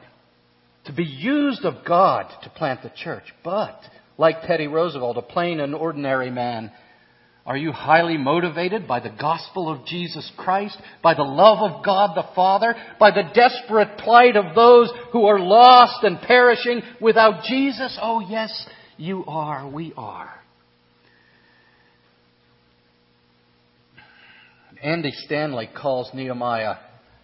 to 0.86 0.94
be 0.94 1.04
used 1.04 1.64
of 1.66 1.86
God 1.86 2.32
to 2.44 2.50
plant 2.50 2.82
the 2.84 2.92
church. 3.04 3.26
But, 3.44 3.80
like 4.18 4.44
Teddy 4.44 4.68
Roosevelt, 4.68 5.18
a 5.18 5.22
plain 5.22 5.60
and 5.60 5.76
ordinary 5.76 6.32
man, 6.32 6.72
are 7.46 7.58
you 7.58 7.72
highly 7.72 8.18
motivated 8.18 8.88
by 8.88 9.00
the 9.00 9.10
gospel 9.10 9.70
of 9.70 9.86
Jesus 9.86 10.32
Christ, 10.38 10.78
by 11.04 11.16
the 11.16 11.24
love 11.24 11.60
of 11.60 11.84
God 11.84 12.16
the 12.16 12.28
Father, 12.36 12.76
by 13.00 13.12
the 13.12 13.24
desperate 13.34 13.98
plight 13.98 14.36
of 14.36 14.56
those 14.56 14.92
who 15.12 15.26
are 15.26 15.40
lost 15.40 16.04
and 16.04 16.20
perishing 16.22 16.82
without 17.02 17.44
Jesus? 17.44 17.98
Oh, 18.02 18.20
yes, 18.20 18.68
you 18.98 19.26
are. 19.26 19.68
We 19.68 19.92
are. 19.98 20.41
Andy 24.82 25.12
Stanley 25.26 25.70
calls 25.76 26.10
Nehemiah 26.14 26.76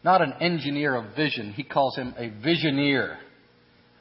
not 0.04 0.22
an 0.22 0.34
engineer 0.40 0.96
of 0.96 1.16
vision, 1.16 1.52
he 1.52 1.64
calls 1.64 1.98
him 1.98 2.14
a 2.18 2.30
visioneer. 2.30 3.18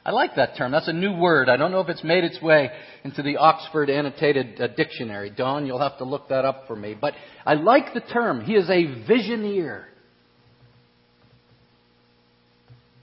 I 0.05 0.11
like 0.11 0.35
that 0.37 0.55
term. 0.57 0.71
That's 0.71 0.87
a 0.87 0.93
new 0.93 1.17
word. 1.17 1.49
I 1.49 1.57
don't 1.57 1.69
know 1.69 1.81
if 1.81 1.89
it's 1.89 2.03
made 2.03 2.23
its 2.23 2.41
way 2.41 2.69
into 3.03 3.21
the 3.21 3.35
Oxford 3.35 3.89
Annotated 3.89 4.61
uh, 4.61 4.67
Dictionary. 4.67 5.29
Don, 5.29 5.65
you'll 5.65 5.81
have 5.81 5.97
to 5.97 6.05
look 6.05 6.29
that 6.29 6.45
up 6.45 6.63
for 6.65 6.77
me. 6.77 6.95
But 6.99 7.13
I 7.45 7.55
like 7.55 7.93
the 7.93 7.99
term. 7.99 8.39
He 8.39 8.53
is 8.53 8.69
a 8.69 8.85
visioneer. 9.11 9.83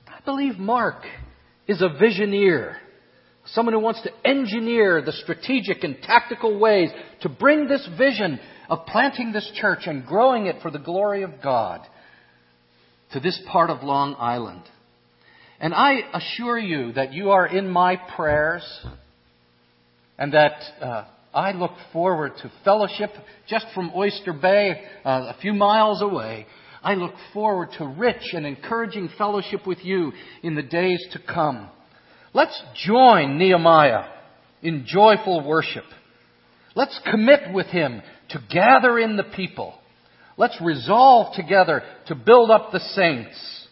I 0.08 0.24
believe 0.24 0.56
Mark 0.56 1.02
is 1.68 1.82
a 1.82 1.90
visioneer. 1.90 2.76
Someone 3.48 3.74
who 3.74 3.80
wants 3.80 4.00
to 4.00 4.10
engineer 4.26 5.02
the 5.02 5.12
strategic 5.12 5.84
and 5.84 5.98
tactical 6.00 6.58
ways 6.58 6.88
to 7.20 7.28
bring 7.28 7.68
this 7.68 7.86
vision 7.98 8.40
of 8.68 8.86
planting 8.86 9.32
this 9.32 9.50
church 9.54 9.80
and 9.86 10.06
growing 10.06 10.46
it 10.46 10.56
for 10.62 10.70
the 10.70 10.78
glory 10.78 11.22
of 11.22 11.42
God 11.42 11.80
to 13.12 13.20
this 13.20 13.40
part 13.50 13.70
of 13.70 13.82
Long 13.82 14.16
Island. 14.18 14.62
And 15.60 15.72
I 15.72 16.00
assure 16.12 16.58
you 16.58 16.92
that 16.92 17.12
you 17.12 17.30
are 17.30 17.46
in 17.46 17.68
my 17.68 17.96
prayers 18.16 18.64
and 20.18 20.32
that 20.32 20.56
uh, 20.80 21.04
I 21.32 21.52
look 21.52 21.72
forward 21.92 22.32
to 22.42 22.52
fellowship 22.64 23.10
just 23.48 23.66
from 23.74 23.92
Oyster 23.94 24.32
Bay, 24.32 24.84
uh, 25.04 25.32
a 25.34 25.36
few 25.40 25.52
miles 25.52 26.02
away. 26.02 26.46
I 26.82 26.94
look 26.94 27.14
forward 27.32 27.70
to 27.78 27.86
rich 27.86 28.32
and 28.32 28.44
encouraging 28.44 29.08
fellowship 29.16 29.66
with 29.66 29.78
you 29.82 30.12
in 30.42 30.54
the 30.54 30.62
days 30.62 31.04
to 31.12 31.18
come. 31.18 31.68
Let's 32.34 32.60
join 32.84 33.38
Nehemiah 33.38 34.04
in 34.62 34.84
joyful 34.86 35.46
worship. 35.46 35.84
Let's 36.74 36.98
commit 37.10 37.52
with 37.52 37.66
him 37.66 38.02
to 38.30 38.40
gather 38.50 38.98
in 38.98 39.16
the 39.16 39.24
people. 39.24 39.74
Let's 40.36 40.60
resolve 40.60 41.34
together 41.34 41.82
to 42.06 42.14
build 42.14 42.50
up 42.50 42.72
the 42.72 42.80
saints. 42.80 43.66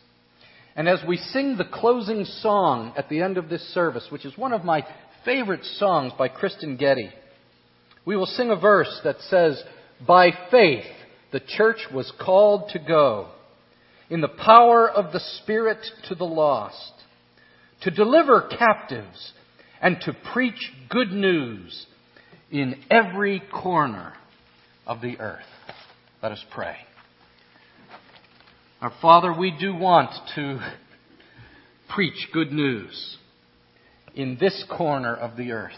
And 0.76 0.88
as 0.88 1.00
we 1.06 1.16
sing 1.16 1.56
the 1.56 1.64
closing 1.64 2.24
song 2.24 2.94
at 2.96 3.08
the 3.08 3.20
end 3.20 3.36
of 3.36 3.48
this 3.48 3.62
service, 3.74 4.06
which 4.10 4.24
is 4.24 4.38
one 4.38 4.52
of 4.52 4.64
my 4.64 4.86
favorite 5.24 5.64
songs 5.64 6.12
by 6.16 6.28
Kristyn 6.28 6.76
Getty, 6.76 7.10
we 8.04 8.16
will 8.16 8.26
sing 8.26 8.50
a 8.50 8.56
verse 8.56 9.00
that 9.04 9.20
says, 9.28 9.62
By 10.06 10.30
faith 10.50 10.84
the 11.32 11.40
church 11.40 11.78
was 11.92 12.12
called 12.20 12.70
to 12.70 12.78
go 12.78 13.28
in 14.08 14.20
the 14.20 14.28
power 14.28 14.88
of 14.88 15.12
the 15.12 15.20
Spirit 15.42 15.78
to 16.08 16.14
the 16.14 16.24
lost, 16.24 16.92
to 17.82 17.90
deliver 17.90 18.42
captives, 18.42 19.32
and 19.80 19.96
to 20.02 20.14
preach 20.32 20.70
good 20.88 21.10
news 21.10 21.86
in 22.50 22.76
every 22.90 23.42
corner 23.52 24.12
of 24.92 25.00
the 25.00 25.18
earth. 25.18 25.40
Let 26.22 26.33
us 26.33 26.44
pray. 26.52 26.76
Our 28.83 28.92
Father, 29.00 29.33
we 29.33 29.57
do 29.59 29.74
want 29.74 30.11
to 30.35 30.59
preach 31.94 32.28
good 32.35 32.52
news 32.52 33.16
in 34.14 34.37
this 34.38 34.64
corner 34.76 35.14
of 35.14 35.38
the 35.38 35.52
earth. 35.52 35.72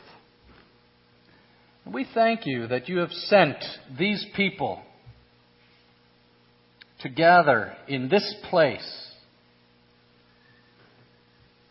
We 1.86 2.08
thank 2.12 2.40
you 2.44 2.66
that 2.66 2.88
you 2.88 2.98
have 2.98 3.12
sent 3.12 3.56
these 3.96 4.26
people 4.34 4.82
to 7.02 7.08
gather 7.08 7.76
in 7.86 8.08
this 8.08 8.34
place 8.50 9.10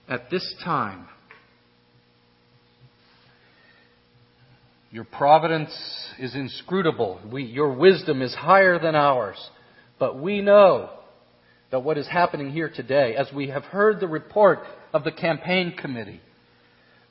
at 0.07 0.29
this 0.29 0.55
time. 0.63 1.09
Your 4.93 5.05
providence 5.05 5.75
is 6.19 6.35
inscrutable. 6.35 7.19
We, 7.31 7.45
your 7.45 7.73
wisdom 7.73 8.21
is 8.21 8.31
higher 8.35 8.77
than 8.77 8.93
ours. 8.93 9.37
But 9.97 10.21
we 10.21 10.39
know 10.41 10.91
that 11.71 11.79
what 11.79 11.97
is 11.97 12.07
happening 12.07 12.51
here 12.51 12.69
today, 12.69 13.15
as 13.15 13.27
we 13.33 13.47
have 13.47 13.63
heard 13.63 13.99
the 13.99 14.07
report 14.07 14.59
of 14.93 15.03
the 15.03 15.11
campaign 15.11 15.75
committee, 15.75 16.21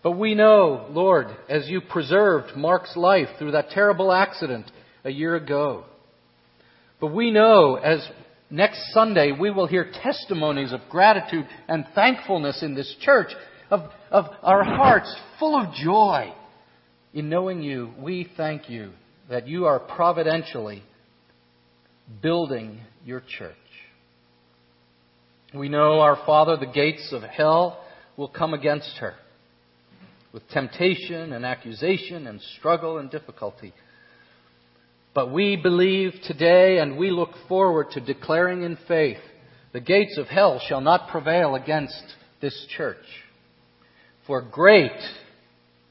but 0.00 0.12
we 0.12 0.36
know, 0.36 0.86
Lord, 0.90 1.26
as 1.48 1.68
you 1.68 1.80
preserved 1.80 2.56
Mark's 2.56 2.96
life 2.96 3.26
through 3.36 3.50
that 3.52 3.70
terrible 3.70 4.12
accident 4.12 4.70
a 5.02 5.10
year 5.10 5.34
ago, 5.34 5.82
but 7.00 7.08
we 7.08 7.32
know 7.32 7.74
as 7.74 8.08
next 8.48 8.92
Sunday 8.92 9.32
we 9.32 9.50
will 9.50 9.66
hear 9.66 9.90
testimonies 10.04 10.72
of 10.72 10.82
gratitude 10.88 11.48
and 11.66 11.84
thankfulness 11.96 12.62
in 12.62 12.76
this 12.76 12.94
church, 13.00 13.32
of, 13.70 13.90
of 14.12 14.26
our 14.44 14.62
hearts 14.62 15.12
full 15.40 15.56
of 15.56 15.74
joy 15.74 16.32
in 17.12 17.28
knowing 17.28 17.62
you, 17.62 17.92
we 17.98 18.28
thank 18.36 18.70
you 18.70 18.92
that 19.28 19.46
you 19.46 19.66
are 19.66 19.78
providentially 19.78 20.82
building 22.22 22.80
your 23.04 23.22
church. 23.38 23.54
We 25.54 25.68
know, 25.68 26.00
our 26.00 26.16
Father, 26.24 26.56
the 26.56 26.72
gates 26.72 27.12
of 27.12 27.22
hell 27.22 27.84
will 28.16 28.28
come 28.28 28.54
against 28.54 28.96
her 28.98 29.14
with 30.32 30.48
temptation 30.48 31.32
and 31.32 31.44
accusation 31.44 32.26
and 32.26 32.40
struggle 32.58 32.98
and 32.98 33.10
difficulty. 33.10 33.74
But 35.14 35.30
we 35.30 35.56
believe 35.56 36.14
today 36.24 36.78
and 36.78 36.96
we 36.96 37.10
look 37.10 37.32
forward 37.48 37.88
to 37.92 38.00
declaring 38.00 38.62
in 38.62 38.78
faith 38.88 39.18
the 39.74 39.80
gates 39.80 40.16
of 40.16 40.26
hell 40.26 40.60
shall 40.66 40.80
not 40.80 41.10
prevail 41.10 41.54
against 41.54 42.02
this 42.40 42.66
church. 42.76 43.04
For 44.26 44.40
great 44.40 44.92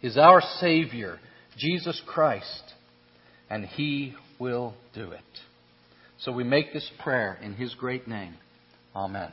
is 0.01 0.17
our 0.17 0.41
Savior, 0.59 1.19
Jesus 1.57 2.01
Christ, 2.07 2.73
and 3.49 3.65
He 3.65 4.15
will 4.39 4.73
do 4.93 5.11
it. 5.11 5.21
So 6.19 6.31
we 6.31 6.43
make 6.43 6.73
this 6.73 6.89
prayer 6.99 7.37
in 7.41 7.53
His 7.53 7.73
great 7.75 8.07
name. 8.07 8.35
Amen. 8.95 9.31